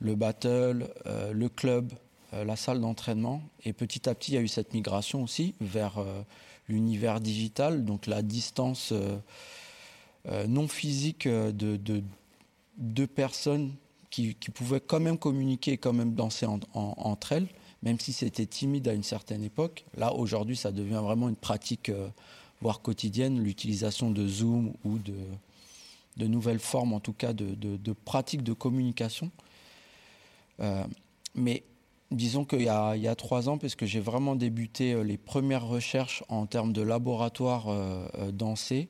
[0.00, 1.92] le battle, euh, le club,
[2.32, 6.02] la salle d'entraînement, et petit à petit, il y a eu cette migration aussi vers
[6.66, 8.94] l'univers digital, donc la distance
[10.24, 12.02] non physique euh, de,
[12.76, 13.72] deux personnes
[14.10, 17.48] qui, pouvaient quand même communiquer et quand même danser entre elles,
[17.82, 19.84] même si c'était timide à une certaine époque.
[19.96, 22.08] Là, aujourd'hui, ça devient vraiment une pratique, euh,
[22.60, 28.52] voire quotidienne, l'utilisation de Zoom ou de, nouvelles formes, en tout cas, de, pratiques de
[28.52, 29.30] communication.
[31.34, 31.64] mais
[32.10, 36.74] disons qu'il y, a trois ans, puisque j'ai vraiment débuté les premières recherches en termes
[36.74, 37.66] de laboratoire
[38.32, 38.88] dansé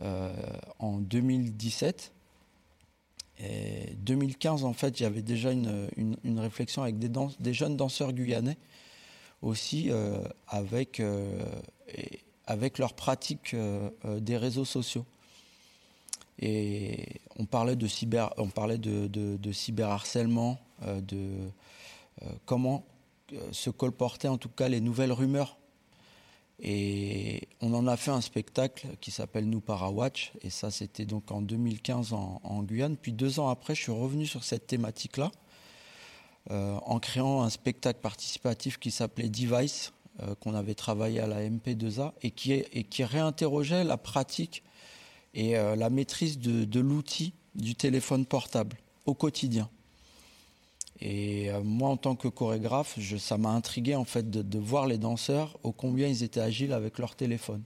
[0.00, 2.12] en 2017.
[3.38, 8.56] Et 2015, en fait, avait déjà une, une, réflexion avec des, des, jeunes danseurs guyanais
[9.42, 11.44] aussi euh, avec, euh,
[12.46, 15.04] avec leur pratique euh, des réseaux sociaux.
[16.38, 21.30] Et on parlait de cyber, on parlait de, de, de cyberharcèlement, de
[22.44, 22.84] comment
[23.52, 25.56] se colportaient en tout cas les nouvelles rumeurs
[26.58, 30.32] et on en a fait un spectacle qui s'appelle Nous Parawatch.
[30.42, 32.96] Et ça, c'était donc en 2015 en, Guyane.
[32.96, 35.30] Puis deux ans après, je suis revenu sur cette thématique-là
[36.50, 39.92] euh, en créant un spectacle participatif qui s'appelait Device,
[40.22, 44.62] euh, qu'on avait travaillé à la MP2A et qui, et qui réinterrogeait la pratique
[45.34, 49.68] et euh, la maîtrise de l'outil du téléphone portable au quotidien.
[51.00, 54.98] Et euh, moi, en tant que chorégraphe, ça m'a intrigué en fait de, voir les
[54.98, 57.62] danseurs au combien ils étaient agiles avec leur téléphone.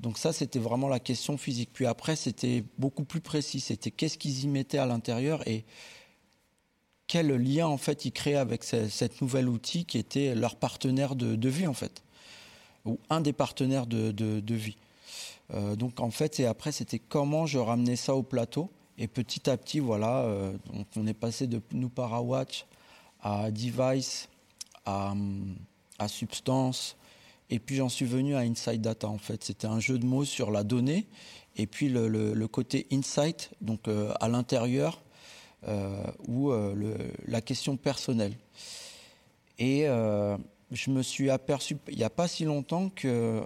[0.00, 1.70] Donc ça, c'était vraiment la question physique.
[1.72, 3.60] Puis après, c'était beaucoup plus précis.
[3.60, 5.64] C'était qu'est-ce qu'ils y mettaient à l'intérieur et
[7.06, 11.48] quel lien en fait ils créaient avec cette nouvel outil qui était leur partenaire de,
[11.48, 12.04] vie en fait,
[12.84, 14.76] ou un des partenaires de, vie.
[15.52, 18.70] Euh, donc en fait, et après, c'était comment je ramenais ça au plateau
[19.00, 20.52] et petit à petit, voilà, euh,
[20.94, 22.66] on est passé de nous Watch
[23.22, 24.28] à Device,
[24.84, 25.14] à,
[26.06, 26.96] Substance,
[27.48, 29.42] et puis j'en suis venu à Inside Data en fait.
[29.42, 31.06] C'était un jeu de mots sur la donnée,
[31.56, 35.00] et puis le, côté Insight, donc euh, à l'intérieur,
[35.66, 36.52] euh, ou
[37.26, 38.36] la question personnelle.
[39.58, 43.42] Et je me suis aperçu, il n'y a pas si longtemps que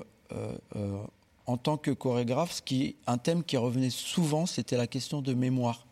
[1.46, 2.62] en tant que chorégraphe,
[3.06, 5.86] un thème qui revenait souvent, c'était la question de mémoire.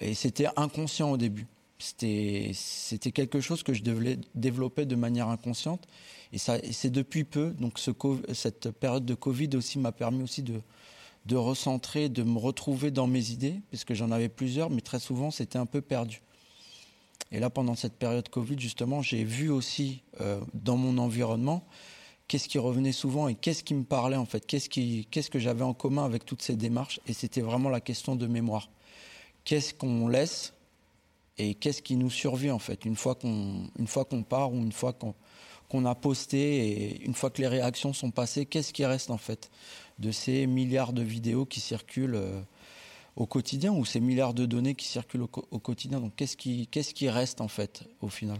[0.00, 1.46] Et c'était inconscient au début.
[1.78, 5.86] C'était quelque chose que je devais développer de manière inconsciente.
[6.32, 7.90] Et, c'est depuis peu, donc ce,
[8.32, 10.60] cette période de Covid aussi m'a permis aussi de,
[11.26, 15.30] de recentrer, de me retrouver dans mes idées, puisque j'en avais plusieurs, mais très souvent
[15.30, 16.22] c'était un peu perdu.
[17.30, 21.64] Et là, pendant cette période Covid, justement, j'ai vu aussi euh, dans mon environnement
[22.28, 25.64] qu'est-ce qui revenait souvent et qu'est-ce qui me parlait en fait, qu'est-ce, qu'est-ce que j'avais
[25.64, 27.00] en commun avec toutes ces démarches?
[27.06, 28.68] Et c'était vraiment la question de mémoire.
[29.44, 30.52] Qu'est-ce qu'on laisse
[31.38, 34.56] et qu'est-ce qui nous survit en fait, une fois qu'on, une fois qu'on part ou
[34.56, 35.14] une fois qu'on,
[35.68, 39.18] qu'on a posté et une fois que les réactions sont passées, qu'est-ce qui reste en
[39.18, 39.50] fait
[39.98, 42.40] de ces milliards de vidéos qui circulent euh,
[43.16, 46.00] au quotidien ou ces milliards de données qui circulent au, au quotidien?
[46.00, 48.38] Donc qu'est-ce qui, qu'est-ce qui reste en fait au final?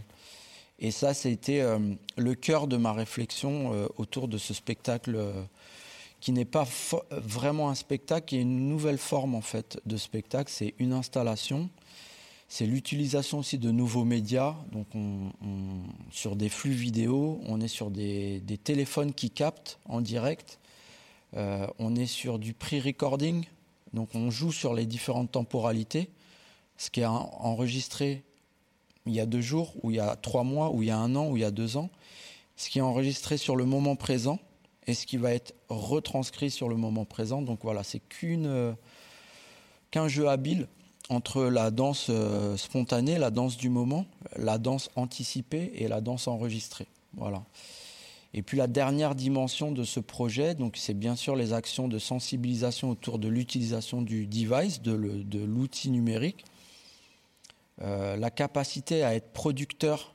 [0.79, 1.77] Et ça, c'était euh,
[2.15, 5.43] le cœur de ma réflexion euh, autour de ce spectacle euh,
[6.21, 6.67] qui n'est pas
[7.11, 10.51] vraiment un spectacle, qui est une nouvelle forme en fait de spectacle.
[10.53, 11.69] C'est une installation.
[12.47, 14.55] C'est l'utilisation aussi de nouveaux médias.
[14.71, 15.31] Donc, on,
[16.11, 20.59] sur des flux vidéo, on est sur des, téléphones qui captent en direct.
[21.33, 23.45] on est sur du pre-recording.
[23.93, 26.09] Donc, on joue sur les différentes temporalités.
[26.75, 28.23] Ce qui est enregistré
[29.09, 30.97] il y a deux jours, ou il y a trois mois, ou il y a
[30.97, 31.89] un an, ou il y a deux ans,
[32.55, 34.39] ce qui est enregistré sur le moment présent
[34.87, 37.41] et ce qui va être retranscrit sur le moment présent.
[37.41, 38.73] Donc voilà, c'est euh,
[39.91, 40.67] qu'un jeu habile
[41.09, 46.27] entre la danse euh, spontanée, la danse du moment, la danse anticipée et la danse
[46.27, 46.87] enregistrée.
[47.17, 47.43] Voilà.
[48.33, 52.91] Et puis la dernière dimension de ce projet, c'est bien sûr les actions de sensibilisation
[52.91, 56.45] autour de l'utilisation du device, de l'outil numérique,
[57.81, 60.13] la capacité à être producteur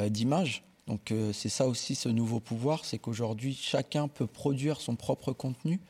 [0.00, 0.64] euh, d'images.
[0.88, 5.32] Donc euh, c'est ça aussi ce nouveau pouvoir, c'est qu'aujourd'hui chacun peut produire son propre
[5.32, 5.80] contenu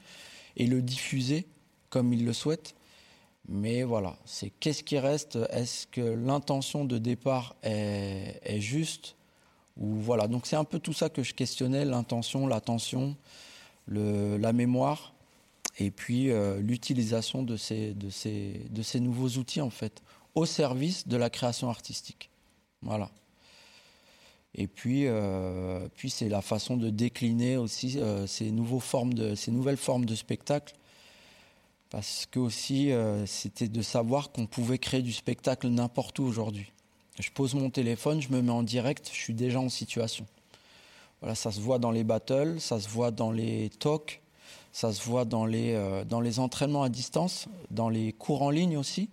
[0.57, 1.47] et le diffuser
[1.89, 2.75] comme il le souhaite.
[3.49, 5.39] Mais voilà, c'est qu'est-ce qui reste?
[5.51, 9.17] Est-ce que l'intention de départ est, juste?
[9.77, 13.17] Ou voilà Donc c'est un peu tout ça que je questionnais l'intention, l'attention,
[13.89, 15.13] la mémoire
[15.79, 20.03] et puis l'utilisation de ces nouveaux outils en fait
[20.35, 22.31] au service de la création artistique.
[22.83, 23.11] Voilà.
[24.55, 29.51] Et puis, euh, puis c'est la façon de décliner aussi euh, ces, nouveaux formes ces
[29.51, 30.75] nouvelles formes de spectacle.
[31.91, 36.73] Parce que aussi, euh, c'était de savoir qu'on pouvait créer du spectacle n'importe où aujourd'hui.
[37.21, 40.27] Je pose mon téléphone, je me mets en direct, je suis déjà en situation.
[41.21, 44.21] Voilà, ça se voit dans les battles, ça se voit dans les talks,
[44.73, 48.77] ça se voit dans les, dans les entraînements à distance, dans les cours en ligne
[48.77, 49.09] aussi.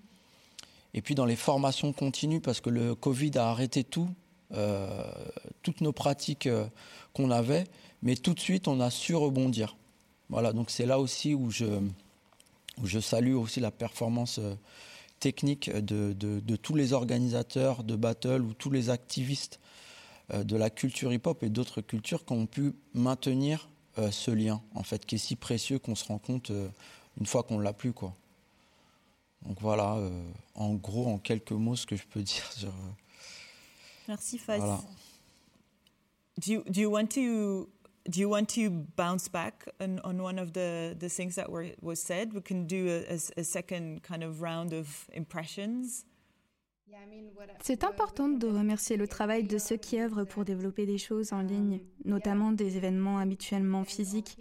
[0.93, 4.09] Et puis dans les formations continues, parce que le Covid a arrêté tout,
[4.53, 5.13] euh,
[5.61, 6.65] toutes nos pratiques euh,
[7.13, 7.65] qu'on avait,
[8.01, 9.77] mais tout de suite on a su rebondir.
[10.29, 14.55] Voilà, donc c'est là aussi où je, où je salue aussi la performance euh,
[15.19, 19.59] technique de, de, tous les organisateurs de battle ou tous les activistes
[20.33, 23.69] de la culture hip-hop et d'autres cultures qui ont pu maintenir
[24.09, 26.51] ce lien, en fait, qui est si précieux qu'on se rend compte
[27.19, 28.15] une fois qu'on l'a plus, quoi.
[29.45, 29.97] Donc voilà,
[30.55, 32.73] en gros, en quelques mots, ce que je peux dire sur.
[34.07, 34.61] Merci, Faïs.
[34.61, 34.81] Voilà.
[36.37, 37.69] Do you, do you want to
[38.09, 41.67] do you want to bounce back on, on one of the, the things that were
[41.81, 42.33] was said?
[42.33, 46.05] We can do a, a, a second kind of round of impressions.
[47.61, 51.41] C'est important de remercier le travail de ceux qui œuvrent pour développer des choses en
[51.41, 54.37] ligne, notamment des événements habituellement physiques.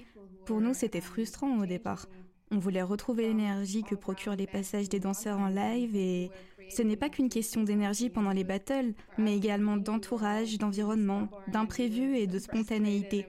[0.47, 2.07] Pour nous, c'était frustrant au départ.
[2.53, 6.31] On voulait retrouver l'énergie que procurent les passages des danseurs en live et
[6.69, 12.27] ce n'est pas qu'une question d'énergie pendant les battles, mais également d'entourage, d'environnement, d'imprévu et
[12.27, 13.27] de spontanéité.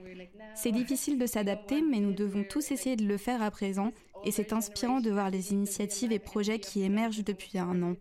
[0.54, 3.92] C'est difficile de s'adapter, mais nous devons tous essayer de le faire à présent,
[4.24, 7.96] et c'est inspirant de voir les initiatives et projets qui émergent depuis un an.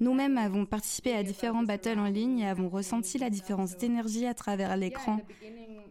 [0.00, 4.34] Nous-mêmes avons participé à différents battles en ligne et avons ressenti la différence d'énergie à
[4.34, 5.20] travers l'écran.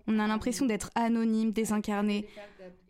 [0.08, 2.28] On a l'impression d'être anonyme, désincarné.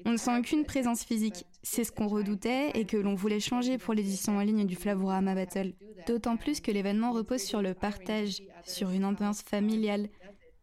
[0.06, 1.46] On ne sent aucune présence physique.
[1.64, 5.36] C'est ce qu'on redoutait et que l'on voulait changer pour l'édition en ligne du Flavorama
[5.36, 5.74] Battle.
[6.08, 10.10] D'autant plus que l'événement repose sur le partage, sur une ambiance familiale,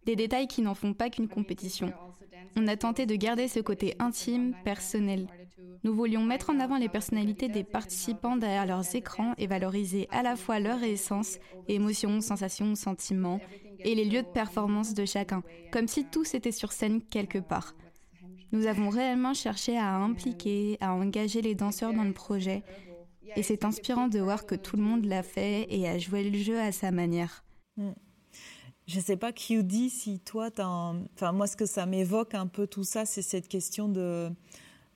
[0.07, 1.93] des détails qui n'en font pas qu'une compétition.
[2.57, 5.29] On a tenté de garder ce côté intime, personnel.
[5.85, 10.23] Nous voulions mettre en avant les personnalités des participants derrière leurs écrans et valoriser à
[10.23, 13.41] la fois leur essence, émotions, sensations, sentiments,
[13.81, 17.75] et les lieux de performance de chacun, comme si tous étaient sur scène quelque part.
[18.51, 22.65] Nous avons réellement cherché à impliquer, à engager les danseurs dans le projet,
[23.37, 26.39] et c'est inspirant de voir que tout le monde l'a fait et a joué le
[26.39, 27.45] jeu à sa manière.
[27.77, 27.93] Hmm.
[28.87, 32.67] Je ne sais pas, QD, si toi, enfin, moi, ce que ça m'évoque un peu
[32.67, 34.31] tout ça, c'est cette question de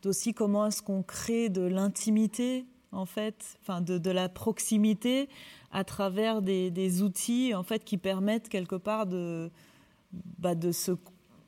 [0.02, 5.28] d'aussi comment est-ce qu'on crée de l'intimité, en fait, de, la proximité
[5.72, 9.50] à travers des, outils, en fait, qui permettent quelque part de,
[10.38, 10.92] bah, de se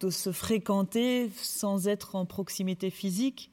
[0.01, 3.51] de se fréquenter sans être en proximité phisique.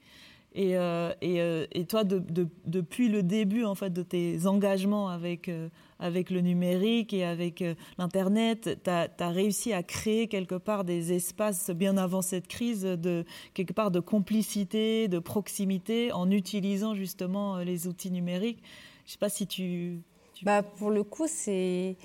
[0.54, 2.22] Et, euh, et, euh, et toi, de,
[2.66, 7.64] depuis le début en fait de tes engagements avec euh, avec le numérique et avec
[8.00, 13.24] l'internet, tu as, réussi à créer quelque part des espaces bien avant cette crise de
[13.54, 18.64] quelque part de complicité, de proximité en utilisant justement les outils numériques.
[19.06, 20.02] Je sais pas si tu,
[20.42, 21.98] Bah pour le coup, c'est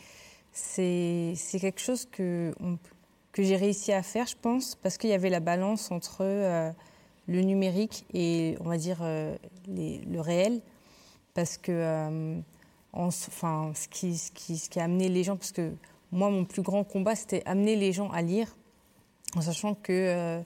[0.52, 2.52] quelque chose que
[3.32, 6.74] que j'ai réussi à faire, je pense, parce qu'il y avait la balance entre
[7.26, 9.36] le numérique et, on va dire, euh,
[9.68, 10.60] le réel.
[11.34, 12.38] Parce que, euh,
[12.92, 15.72] enfin, ce qui, ce, qui, ce qui a amené les gens, parce que
[16.12, 18.56] moi, mon plus grand combat, c'était amener les gens à lire,
[19.36, 20.42] en sachant que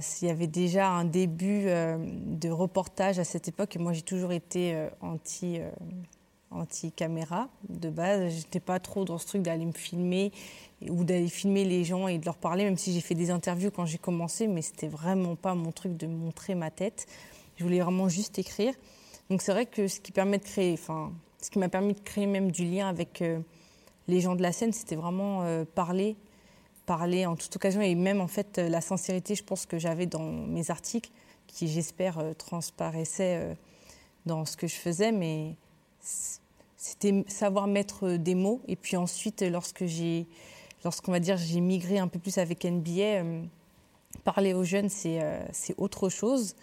[0.00, 4.32] s'il y avait déjà un début de reportage à cette époque, et moi, j'ai toujours
[4.32, 5.60] été anti
[6.54, 8.32] anti-caméra de base.
[8.34, 10.32] J'étais pas trop dans ce truc d'aller me filmer
[10.88, 13.70] ou d'aller filmer les gens et de leur parler, même si j'ai fait des interviews
[13.70, 17.06] quand j'ai commencé, mais c'était vraiment pas mon truc de montrer ma tête.
[17.56, 18.74] Je voulais vraiment juste écrire.
[19.30, 22.00] Donc c'est vrai que ce qui permet de créer, enfin, ce qui m'a permis de
[22.00, 23.40] créer même du lien avec euh,
[24.08, 26.16] les gens de la scène, c'était vraiment euh, parler,
[26.86, 30.06] parler en toute occasion et même en fait euh, la sincérité, je pense que j'avais
[30.06, 31.10] dans mes articles,
[31.46, 33.56] qui j'espère transparaissaient
[34.24, 35.54] dans ce que je faisais, mais
[36.82, 38.60] c'était savoir mettre des mots.
[38.66, 40.26] Et puis ensuite, lorsque j'ai
[40.82, 43.42] lorsqu'on va dire j'ai migré un peu plus avec NBA, euh,
[44.24, 46.56] parler aux jeunes, c'est euh, c'est autre chose.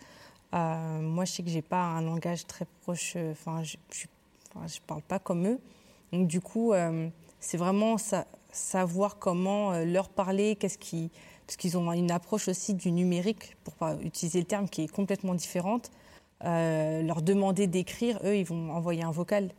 [0.53, 3.77] Euh, moi, je sais que j'ai pas un langage très proche, enfin, je
[4.55, 5.60] ne parle pas comme eux.
[6.12, 6.73] Donc, du coup,
[7.39, 7.95] c'est vraiment
[8.51, 11.12] savoir comment leur parler, qu'est-ce qui.
[11.45, 14.91] Parce qu'ils ont une approche aussi du numérique, pour pas utiliser le terme, qui est
[14.91, 15.91] complètement différente.
[16.41, 19.51] leur demander d'écrire, eux, ils vont envoyer un vocal.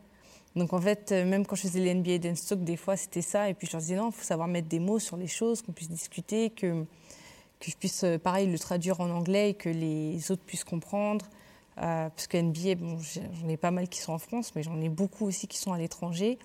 [0.57, 3.49] Donc en fait, euh, même quand je faisais les NBA Dance des fois c'était ça.
[3.49, 5.63] Et puis je leur disais non, il faut savoir mettre des mots sur les choses,
[5.63, 6.85] qu'on puisse discuter, que,
[7.61, 11.27] que je puisse, euh, pareil, le traduire en anglais et que les autres puissent comprendre.
[11.79, 14.81] Euh, parce que NBA, bon, j'en ai pas mal qui sont en France, mais j'en
[14.81, 16.39] ai beaucoup aussi qui sont à l'étranger.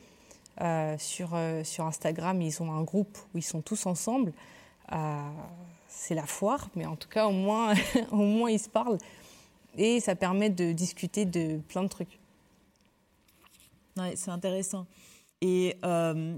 [0.98, 4.32] sur, sur Instagram, ils ont un groupe où ils sont tous ensemble.
[5.90, 7.74] c'est la foire, mais en tout cas, au moins,
[8.12, 9.00] au moins ils se parlent.
[9.78, 12.20] Et ça permet de discuter de plein de trucs.
[14.16, 14.88] C'est intéressant.
[15.42, 16.38] Et, euh,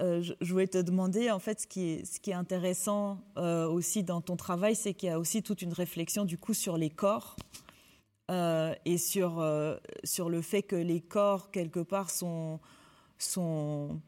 [0.00, 4.36] euh, je, voulais te demander, en fait, ce qui est, intéressant euh, aussi dans ton
[4.36, 7.36] travail, c'est qu'il y a aussi toute une réflexion, du coup, sur les corps
[8.30, 9.44] euh, et sur,
[10.04, 12.60] sur le fait que les corps, quelque part, sont,
[13.18, 14.00] sont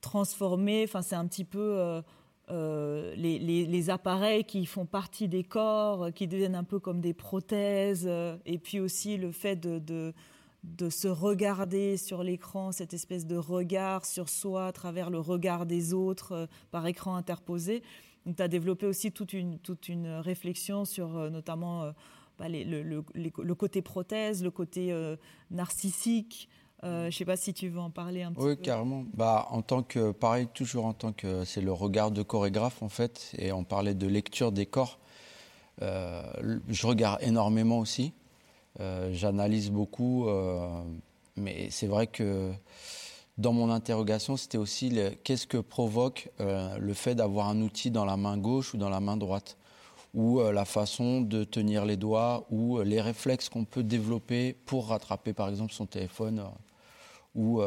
[0.00, 0.84] transformés.
[0.84, 2.02] Enfin, c'est un petit peu
[2.48, 8.08] les, les, appareils qui font partie des corps, qui deviennent un peu comme des prothèses.
[8.46, 10.14] et puis aussi le fait de
[10.62, 15.66] de se regarder sur l'écran, cette espèce de regard sur soi à travers le regard
[15.66, 17.82] des autres euh, par écran interposé.
[18.26, 21.92] Donc, tu as développé aussi toute une, toute une réflexion sur euh, notamment euh,
[22.38, 24.94] bah, le, le, côté prothèse, le côté
[25.50, 26.48] narcissique.
[26.82, 28.50] je ne sais pas si tu veux en parler un petit peu.
[28.50, 29.04] Oui, carrément.
[29.12, 32.88] Bah, en tant que, pareil, toujours en tant que, c'est le regard de chorégraphe en
[32.88, 35.00] fait, et on parlait de lecture des corps.
[35.80, 38.14] je regarde énormément aussi.
[38.80, 40.82] Euh, j'analyse beaucoup, euh,
[41.36, 42.50] mais c'est vrai que
[43.36, 48.06] dans mon interrogation, c'était aussi qu'est-ce que provoque euh, le fait d'avoir un outil dans
[48.06, 49.58] la main gauche ou dans la main droite,
[50.14, 55.32] ou la façon de tenir les doigts, ou les réflexes qu'on peut développer pour rattraper
[55.32, 56.42] par exemple son téléphone,
[57.36, 57.62] ou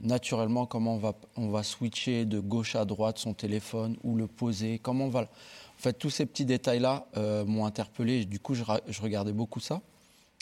[0.00, 4.26] naturellement comment on va, on va switcher de gauche à droite son téléphone, ou le
[4.26, 5.20] poser, comment on va...
[5.20, 7.06] En fait, tous ces petits détails-là
[7.46, 9.80] m'ont interpellé, du coup je, je regardais beaucoup ça.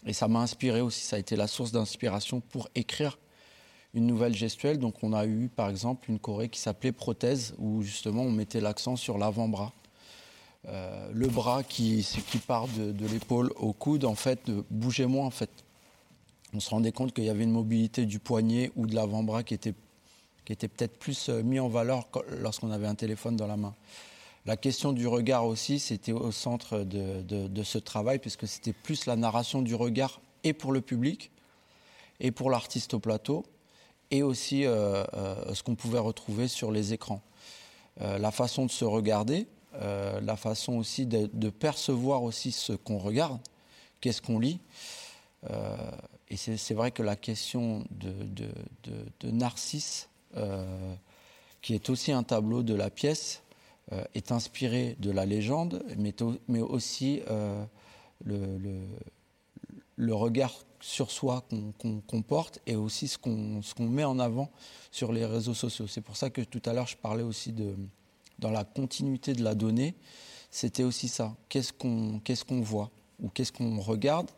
[0.07, 3.18] Et ça m'a inspiré aussi, ça a été la source d'inspiration pour écrire
[3.92, 4.78] une nouvelle gestuelle.
[4.78, 8.61] Donc on a eu par exemple une choré qui s'appelait Prothèse, où justement on mettait
[8.61, 9.72] l'accent sur l'avant-bras.
[10.68, 15.30] Euh, le bras qui, qui part de, l'épaule au coude, en fait, bougeait moins.
[16.52, 19.54] On se rendait compte qu'il y avait une mobilité du poignet ou de l'avant-bras qui
[19.54, 19.74] était,
[20.44, 22.09] qui était peut-être plus euh, mis en valeur
[22.40, 23.74] lorsqu'on avait un téléphone dans la main.
[24.47, 29.16] La question du regard aussi, c'était au centre de, ce travail, puisque c'était plus la
[29.16, 31.32] narration du regard et pour le public,
[32.20, 33.44] et pour l'artiste au plateau,
[34.12, 37.22] et aussi euh, euh, ce qu'on pouvait retrouver sur les écrans.
[38.01, 39.49] Euh, la façon de se regarder,
[40.22, 43.40] la façon aussi de, percevoir aussi ce qu'on regarde,
[44.01, 44.59] qu'est-ce qu'on lit.
[46.30, 50.09] et c'est vrai que la question de, Narcisse,
[51.61, 53.42] qui est aussi un tableau de la pièce,
[54.14, 56.14] est inspiré de la légende, mais,
[56.49, 57.64] mais aussi euh,
[58.24, 61.47] le, regard sur soi
[61.78, 64.51] qu'on porte et aussi ce qu'on met en avant
[64.91, 65.87] sur les réseaux sociaux.
[65.87, 67.76] C'est pour ça que tout à l'heure je parlais aussi de,
[68.39, 69.95] dans la continuité de la donnée,
[70.51, 71.37] c'était aussi ça.
[71.49, 74.30] Qu'est-ce qu'on qu'est-ce qu'on voit ou qu'est-ce qu'on regarde,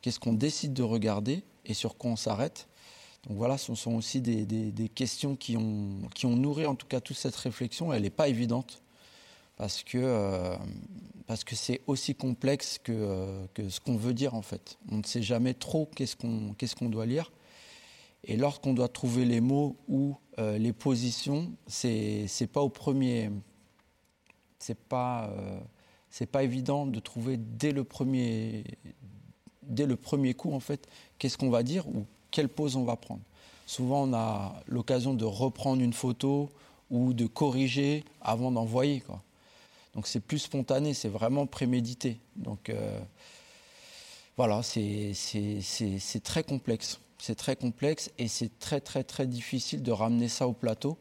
[0.00, 2.68] qu'est-ce qu'on décide de regarder et sur quoi on s'arrête?
[3.26, 7.00] Donc voilà, ce sont aussi des, questions qui ont, qui ont nourri en tout cas
[7.00, 7.92] toute cette réflexion.
[7.92, 8.82] Elle n'est pas évidente
[9.56, 10.56] parce que euh,
[11.26, 14.78] parce que c'est aussi complexe que, euh, que ce qu'on veut dire en fait.
[14.90, 17.32] On ne sait jamais trop qu'est-ce qu'on qu'est-ce qu'on doit lire.
[18.24, 23.30] Et lorsqu'on doit trouver les mots ou euh, les positions, c'est c'est pas au premier
[24.58, 25.30] c'est pas
[26.08, 28.64] c'est pas évident de trouver dès le premier
[29.62, 30.88] dès le premier coup en fait
[31.18, 33.20] qu'est-ce qu'on va dire ou quelle pose on va prendre.
[33.66, 36.50] Souvent, on a l'occasion de reprendre une photo
[36.90, 39.02] ou de corriger avant d'envoyer.
[39.94, 42.18] Donc c'est plus spontané, c'est vraiment prémédité.
[42.36, 42.98] Donc euh,
[44.36, 45.12] voilà, c'est
[46.22, 47.00] très complexe.
[47.18, 50.96] C'est très complexe et c'est très très très difficile de ramener ça au plateau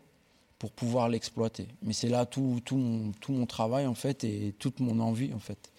[0.58, 1.68] pour pouvoir l'exploiter.
[1.84, 5.40] Mais c'est là tout, mon, tout mon travail en fait et toute mon envie en
[5.40, 5.72] fait.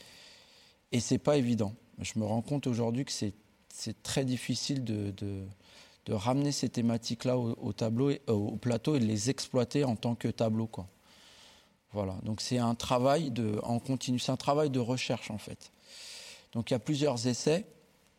[0.92, 1.74] Et c'est pas évident.
[2.00, 3.34] Je me rends compte aujourd'hui que c'est
[3.78, 9.04] c'est très difficile de, de, ramener ces thématiques-là au, tableau, euh, au plateau et de
[9.04, 10.66] les exploiter en tant que tableau.
[10.66, 10.88] Quoi.
[11.92, 12.16] Voilà.
[12.24, 15.70] Donc c'est un travail de, en continu, c'est un travail de recherche en fait.
[16.52, 17.66] Donc il y a plusieurs essais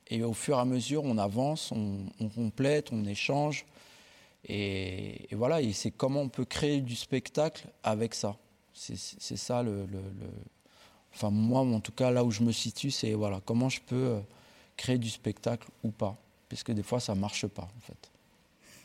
[0.07, 3.65] et au fur et à mesure on avance, on, complète, on échange
[4.45, 5.61] et, voilà.
[5.61, 8.37] Et c'est comment on peut créer du spectacle avec ça.
[8.73, 8.95] C'est
[9.35, 9.99] ça le, le,
[11.13, 13.95] enfin moi en tout cas là où je me situe, c'est voilà comment je peux
[13.95, 14.19] euh,
[14.79, 16.17] créer du spectacle ou pas,
[16.47, 18.11] puisque des fois ça marche pas en fait.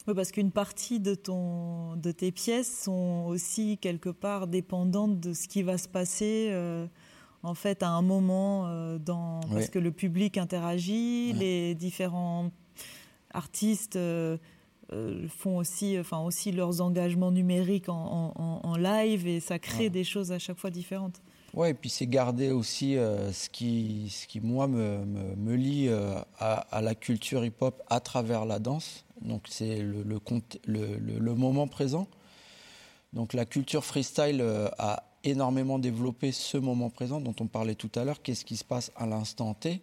[0.06, 5.32] Oui, parce qu'une partie de, ton, de tes pièces sont aussi quelque part dépendantes de
[5.32, 6.86] ce qui va se passer euh,
[7.42, 12.50] en fait à un moment euh, dans parce que le public interagit, les différents
[13.32, 14.36] artistes euh,
[15.28, 20.32] font aussi, enfin aussi leurs engagements numériques en, en, live et ça crée des choses
[20.32, 21.22] à chaque fois différentes.
[21.56, 25.86] Oui, et puis c'est garder aussi euh, ce, qui, ce qui, moi, me, me, lie
[25.86, 29.04] euh, à, la culture hip-hop à travers la danse.
[29.20, 32.08] Donc c'est le, le, le, moment présent.
[33.12, 37.90] Donc la culture freestyle euh, a énormément développé ce moment présent dont on parlait tout
[37.94, 38.20] à l'heure.
[38.20, 39.80] Qu'est-ce qui se passe à l'instant T?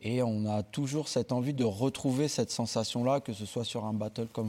[0.00, 3.92] Et on a toujours cette envie de retrouver cette sensation-là, que ce soit sur un
[3.92, 4.48] battle comme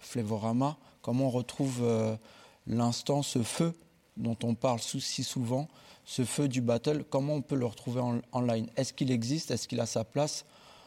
[0.00, 1.86] Flavorama, comment on retrouve
[2.66, 3.74] l'instant, ce feu?
[4.16, 5.68] Dont on parle si souvent,
[6.04, 8.68] ce feu du battle, comment on peut le retrouver en, online?
[8.76, 9.50] Est-ce qu'il existe?
[9.50, 10.44] Est-ce qu'il a sa place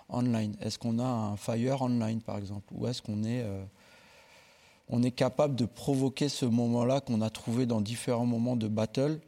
[0.10, 0.56] online?
[0.62, 2.74] Est-ce qu'on a un fire online par exemple?
[2.74, 7.82] Ou est-ce qu'on est, euh, est capable de provoquer ce moment-là qu'on a trouvé dans
[7.82, 9.20] différents moments de battle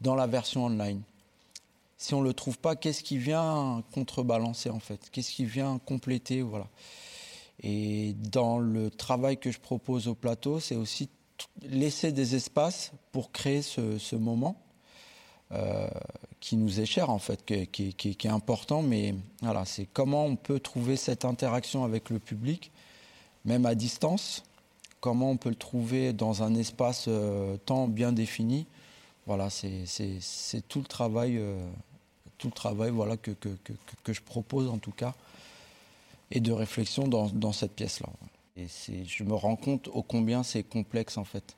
[0.00, 1.02] dans la version online?
[1.96, 5.08] Si on le trouve pas, qu'est-ce qui vient contrebalancer en fait?
[5.10, 6.42] Qu'est-ce qui vient compléter?
[6.42, 6.68] Voilà.
[7.62, 11.08] Et dans le travail que je propose au plateau, c'est aussi
[11.62, 14.56] laisser des espaces pour créer ce, moment
[15.52, 15.88] euh,
[16.40, 18.82] qui nous est cher en fait, qui, est important.
[18.82, 22.70] Mais voilà, c'est comment on peut trouver cette interaction avec le public,
[23.44, 24.42] même à distance.
[25.00, 28.66] Comment on peut le trouver dans un espace euh, temps bien défini.
[29.26, 29.86] Voilà, c'est
[30.68, 31.56] tout le travail, euh,
[32.38, 33.32] tout le travail voilà, que,
[34.06, 35.14] je propose en tout cas,
[36.30, 38.08] et de réflexion dans cette pièce-là.
[38.58, 41.56] Je me rends compte au combien c'est complexe en fait.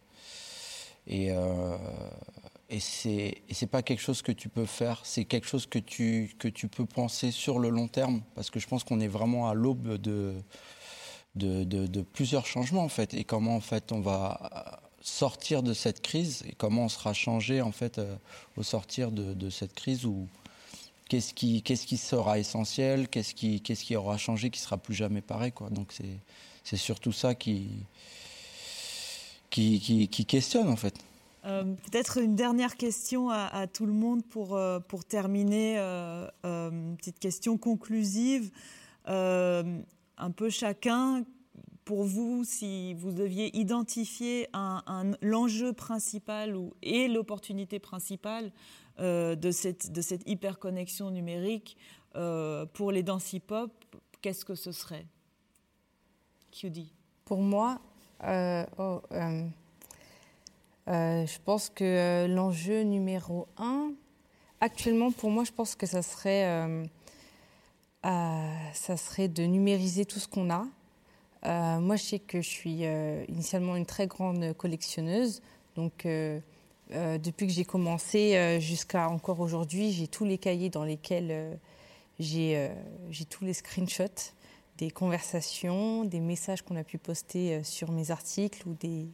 [1.07, 1.77] Et, euh,
[2.69, 6.37] et c'est pas quelque chose que tu peux faire, c'est quelque chose que tu,
[6.71, 9.97] peux penser sur le long terme, parce que je pense qu'on est vraiment à l'aube
[9.97, 10.35] de
[12.13, 16.53] plusieurs changements en fait, et comment en fait on va sortir de cette crise, et
[16.53, 18.17] comment on sera changé en fait euh,
[18.57, 20.05] au sortir de, cette crise
[21.11, 25.53] qu'est-ce qui, sera essentiel, qu'est-ce qui, aura changé, qui sera plus jamais pareil.
[25.71, 25.93] Donc
[26.63, 27.69] c'est surtout ça qui,
[29.51, 30.95] questionne en fait.
[31.47, 35.79] Euh, peut-être une dernière question à, tout le monde pour, euh, terminer.
[35.79, 38.51] Euh, une petite question conclusive.
[39.07, 41.25] un peu chacun,
[41.85, 44.49] pour vous, si vous deviez identifier
[45.23, 48.53] l'enjeu principal et l'opportunité principale
[48.99, 51.77] de, cette, de cette hyperconnexion numérique
[52.13, 53.71] pour les danses hip-hop,
[54.21, 55.07] qu'est-ce que ce serait?
[57.25, 57.81] Pour moi,
[58.25, 59.47] euh, oh, euh,
[60.89, 63.93] euh, je pense que l'enjeu numéro un,
[64.61, 66.71] actuellement pour moi, je pense que ça serait,
[68.03, 70.67] ça serait de numériser tout ce qu'on a.
[71.79, 72.83] moi, je sais que je suis
[73.29, 75.41] initialement une très grande collectionneuse,
[75.77, 76.07] donc
[76.93, 81.59] depuis que j'ai commencé jusqu'à encore aujourd'hui, j'ai tous les cahiers dans lesquels
[82.19, 82.71] j'ai
[83.29, 84.33] tous les screenshots
[84.81, 89.07] des conversations, des messages qu'on a pu poster euh, sur mes articles ou des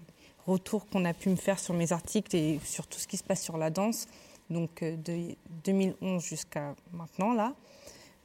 [0.47, 3.25] retours qu'on a pu me faire sur mes articles et sur tout ce qui se
[3.25, 4.07] passe sur la danse,
[4.49, 7.53] donc euh, de 2011 jusqu'à maintenant là.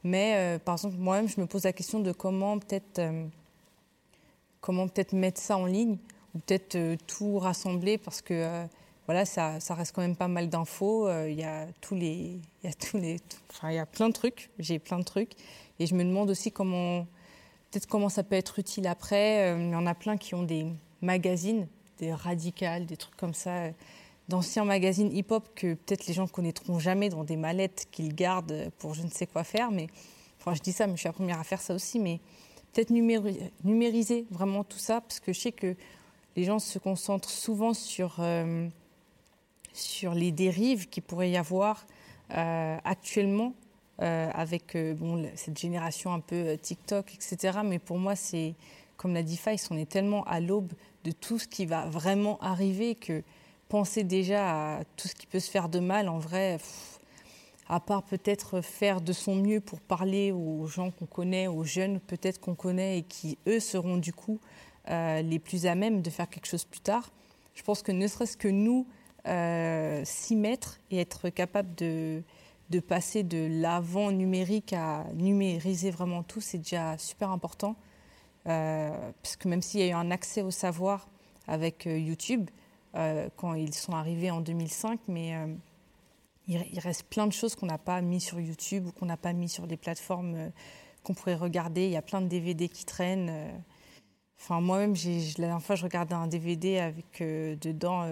[0.04, 3.02] Mais euh, par exemple, moi-même, je me pose la question de comment peut-être
[4.60, 5.98] comment peut-être mettre ça en ligne
[6.34, 8.64] ou peut-être tout rassembler parce que
[9.12, 11.06] voilà, ça, ça, reste quand même pas mal d'infos.
[11.26, 13.18] Il y a tous les, il y a tous les,
[13.50, 14.48] enfin, il y a plein de trucs.
[14.58, 15.32] J'ai plein de trucs
[15.78, 17.06] et je me demande aussi comment
[17.70, 19.52] peut-être comment ça peut être utile après.
[19.52, 20.66] Euh, il y en a plein qui ont des
[21.02, 21.66] magazines,
[21.98, 23.68] des radicales, des trucs comme ça,
[24.28, 28.94] d'anciens magazines hip-hop que peut-être les gens connaîtront jamais dans des mallettes qu'ils gardent pour
[28.94, 29.70] je ne sais quoi faire.
[29.70, 29.88] Mais
[30.40, 31.98] enfin, je dis ça, mais je suis la première à faire ça aussi.
[31.98, 32.20] Mais
[32.72, 35.76] peut-être numériser vraiment tout ça, parce que je sais que
[36.36, 38.68] les gens se concentrent souvent sur, euh,
[39.72, 41.86] sur les dérives qu'il pourrait y avoir
[42.34, 43.52] euh, actuellement
[44.00, 47.58] euh, avec euh, bon, cette génération un peu TikTok, etc.
[47.64, 48.54] Mais pour moi, c'est,
[48.96, 50.72] comme l'a Faïs, on est tellement à l'aube
[51.04, 53.22] de tout ce qui va vraiment arriver que
[53.68, 56.58] penser déjà à tout ce qui peut se faire de mal, en vrai,
[57.68, 62.00] à part peut-être faire de son mieux pour parler aux gens qu'on connaît, aux jeunes
[62.00, 64.40] peut-être qu'on connaît et qui, eux, seront du coup
[64.88, 67.10] les plus à même de faire quelque chose plus tard.
[67.54, 68.86] Je pense que ne serait-ce que nous,
[69.24, 72.22] s'y mettre et être capable de
[72.72, 77.76] de passer de l'avant numérique à numériser vraiment tout, c'est déjà super important.
[78.48, 81.06] Euh, parce que même s'il y a eu un accès au savoir
[81.46, 82.50] avec euh, YouTube,
[82.96, 85.34] euh, quand ils sont arrivés en 2005, mais
[86.48, 89.32] il, reste plein de choses qu'on n'a pas mis sur YouTube ou qu'on n'a pas
[89.32, 90.50] mis sur des plateformes
[91.04, 91.84] qu'on pourrait regarder.
[91.84, 93.62] Il y a plein de DVD qui traînent.
[94.42, 98.04] Enfin, moi-même, la dernière fois, je regardais un DVD avec dedans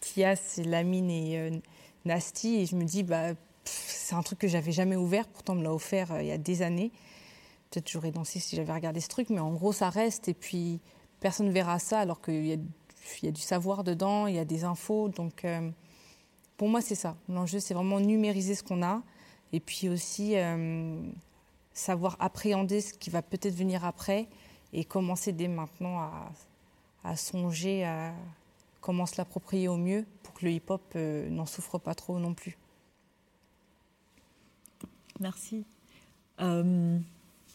[0.00, 1.62] Tias, Lamine et
[2.04, 3.32] Nasty, et je me dis, bah,
[4.06, 6.32] c'est un truc que j'avais jamais ouvert, pourtant on me l'a offert euh, il y
[6.32, 6.92] a des années.
[7.70, 10.80] Peut-être j'aurais dansé si j'avais regardé ce truc, mais en gros ça reste et puis
[11.20, 14.64] personne ne verra ça alors qu'il y, a, du savoir dedans, il y a des
[14.64, 15.08] infos.
[15.08, 15.68] Donc euh,
[16.56, 17.16] pour moi c'est ça.
[17.28, 19.02] L'enjeu c'est vraiment numériser ce qu'on a
[19.52, 20.96] et puis aussi euh,
[21.72, 24.28] savoir appréhender ce qui va peut-être venir après
[24.72, 26.10] et commencer dès maintenant
[27.04, 28.12] à, songer à
[28.80, 32.58] comment se l'approprier au mieux pour que le hip-hop n'en souffre pas trop non plus.
[35.20, 35.64] Merci.
[36.40, 36.98] Euh,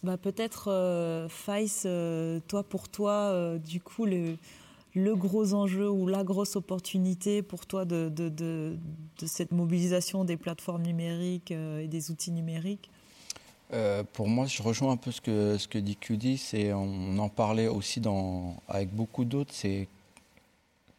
[0.04, 1.28] bah peut-être, euh,
[1.86, 4.36] euh, toi, pour toi, euh, du coup, le,
[5.16, 8.78] gros enjeu ou la grosse opportunité pour toi de
[9.24, 12.90] cette mobilisation des plateformes numériques et des outils numériques
[14.14, 17.30] pour moi, je rejoins un peu ce que, ce que dit QD, c'est, on en
[17.30, 18.02] parlait aussi
[18.68, 19.88] avec beaucoup d'autres, c'est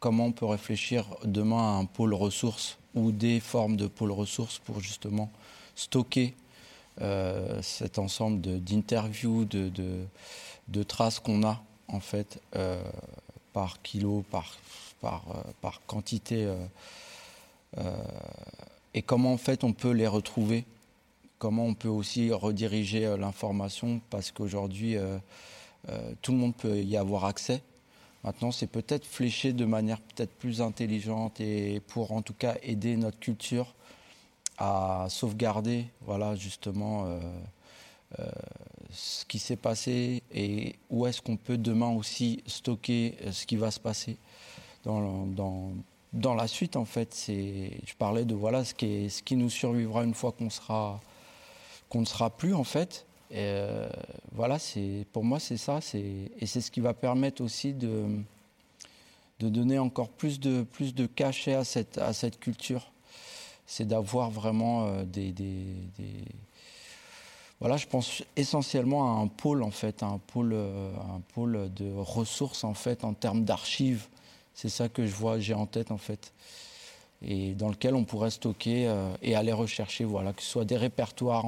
[0.01, 4.59] comment on peut réfléchir demain à un pôle ressources ou des formes de pôles ressources
[4.59, 5.31] pour justement
[5.75, 6.35] stocker
[7.01, 9.71] euh, cet ensemble d'interviews, de,
[10.69, 12.83] de, traces qu'on a en fait euh,
[13.53, 14.57] par kilo, par,
[15.01, 16.53] par, euh, par quantité,
[18.93, 20.67] et comment en fait on peut les retrouver,
[21.43, 24.97] comment on peut aussi rediriger l'information, parce qu'aujourd'hui
[26.23, 27.63] tout le monde peut y avoir accès.
[28.23, 32.97] Maintenant, c'est peut-être fléché de manière peut-être plus intelligente et pour en tout cas aider
[32.97, 33.75] notre culture
[34.59, 37.19] à sauvegarder, voilà, justement, euh,
[38.21, 38.31] euh,
[38.93, 43.57] ce qui s'est passé et où est-ce qu'on peut demain aussi stocker euh, ce qui
[43.57, 44.19] va se passer
[44.85, 45.73] dans, dans,
[46.13, 47.25] dans la suite, en fait.
[47.27, 51.01] Je parlais de voilà ce qui, est, ce qui nous survivra une fois qu'on sera
[51.93, 53.05] qu'on ne sera plus, en fait.
[53.31, 53.65] Et
[54.33, 55.81] voilà, c'est, pour moi, c'est ça.
[55.81, 58.07] C'est, et c'est ce qui va permettre aussi de,
[59.41, 62.93] de donner encore plus de, plus de cachet à cette, à cette culture
[63.73, 65.35] c'est d'avoir vraiment euh, des,
[67.61, 71.91] Voilà, je pense essentiellement à un pôle, en fait, un pôle, euh, un pôle de
[71.97, 74.09] ressources, en fait, en termes d'archives.
[74.55, 76.33] C'est ça que je vois, j'ai en tête, en fait.
[77.25, 80.77] Et dans lequel on pourrait stocker euh, et aller rechercher, voilà, que ce soit des
[80.77, 81.47] répertoires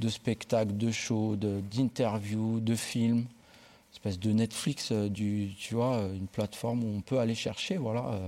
[0.00, 6.26] de spectacles, de shows, d'interviews, de, films, une espèce de Netflix, du, tu vois, une
[6.26, 8.20] plateforme où on peut aller chercher, voilà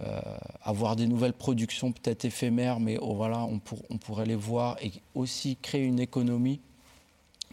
[0.00, 0.20] euh,
[0.62, 4.90] avoir des nouvelles productions peut-être éphémères, mais oh, voilà, on, on, pourrait les voir et
[5.14, 6.60] aussi créer une économie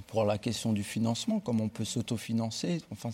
[0.07, 2.81] pour la question du financement, comment on peut s'autofinancer.
[2.91, 3.11] Enfin,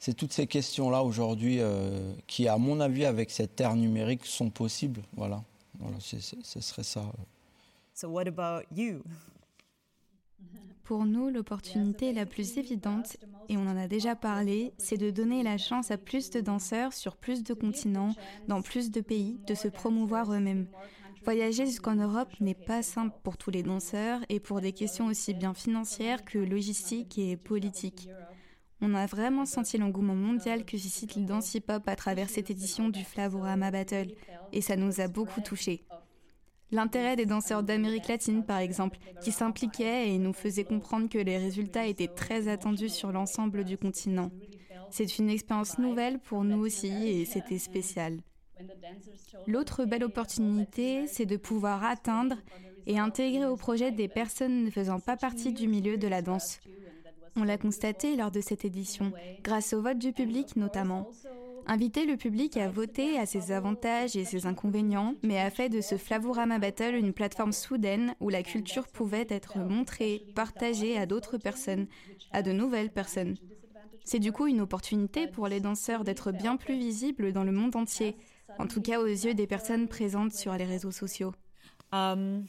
[0.00, 4.48] c'est toutes ces questions-là aujourd'hui euh, qui, à mon avis, avec cette ère numérique, sont
[4.48, 5.02] possibles.
[5.14, 5.44] Voilà,
[5.78, 7.04] voilà ce serait ça.
[7.94, 9.02] So what about you?
[10.84, 13.18] Pour nous, l'opportunité la plus évidente,
[13.50, 16.94] et on en a déjà parlé, c'est de donner la chance à plus de danseurs
[16.94, 18.14] sur plus de continents,
[18.48, 20.66] dans plus de pays, de se promouvoir eux-mêmes.
[21.24, 25.34] Voyager jusqu'en Europe n'est pas simple pour tous les danseurs et pour des questions aussi
[25.34, 28.08] bien financières que logistiques et politiques.
[28.82, 32.88] On a vraiment senti l'engouement mondial que suscite le dance hip-hop à travers cette édition
[32.88, 34.08] du Flavorama Battle,
[34.52, 35.84] et ça nous a beaucoup touchés.
[36.72, 41.36] L'intérêt des danseurs d'Amérique latine, par exemple, qui s'impliquaient et nous faisaient comprendre que les
[41.36, 44.30] résultats étaient très attendus sur l'ensemble du continent.
[44.90, 48.18] C'est une expérience nouvelle pour nous aussi et c'était spécial.
[49.46, 52.36] L'autre belle opportunité, c'est de pouvoir atteindre
[52.86, 56.60] et intégrer au projet des personnes ne faisant pas partie du milieu de la danse.
[57.36, 59.12] On l'a constaté lors de cette édition,
[59.42, 61.08] grâce au vote du public notamment.
[61.66, 65.80] Inviter le public à voter à ses avantages et ses inconvénients, mais a fait de
[65.80, 71.38] ce Flavorama Battle une plateforme soudaine où la culture pouvait être montrée, partagée à d'autres
[71.38, 71.86] personnes,
[72.32, 73.36] à de nouvelles personnes.
[74.04, 77.76] C'est du coup une opportunité pour les danseurs d'être bien plus visibles dans le monde
[77.76, 78.16] entier,
[78.58, 81.32] en tout cas aux yeux des personnes présentes sur les réseaux sociaux.
[81.94, 82.40] Euh,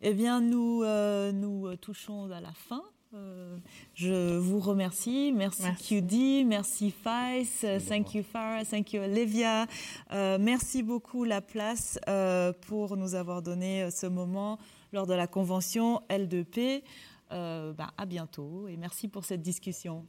[0.00, 2.82] eh bien, euh, nous touchons à la fin
[3.12, 3.56] euh,
[3.94, 5.32] je vous remercie.
[5.34, 9.66] Merci, QD, merci Faiz, thank you Farah, thank you Olivia.
[10.12, 14.58] Euh, merci beaucoup La Place euh, pour nous avoir donné ce moment
[14.92, 16.82] lors de la convention L2P.
[17.30, 20.04] Ben, à bientôt et merci pour cette discussion.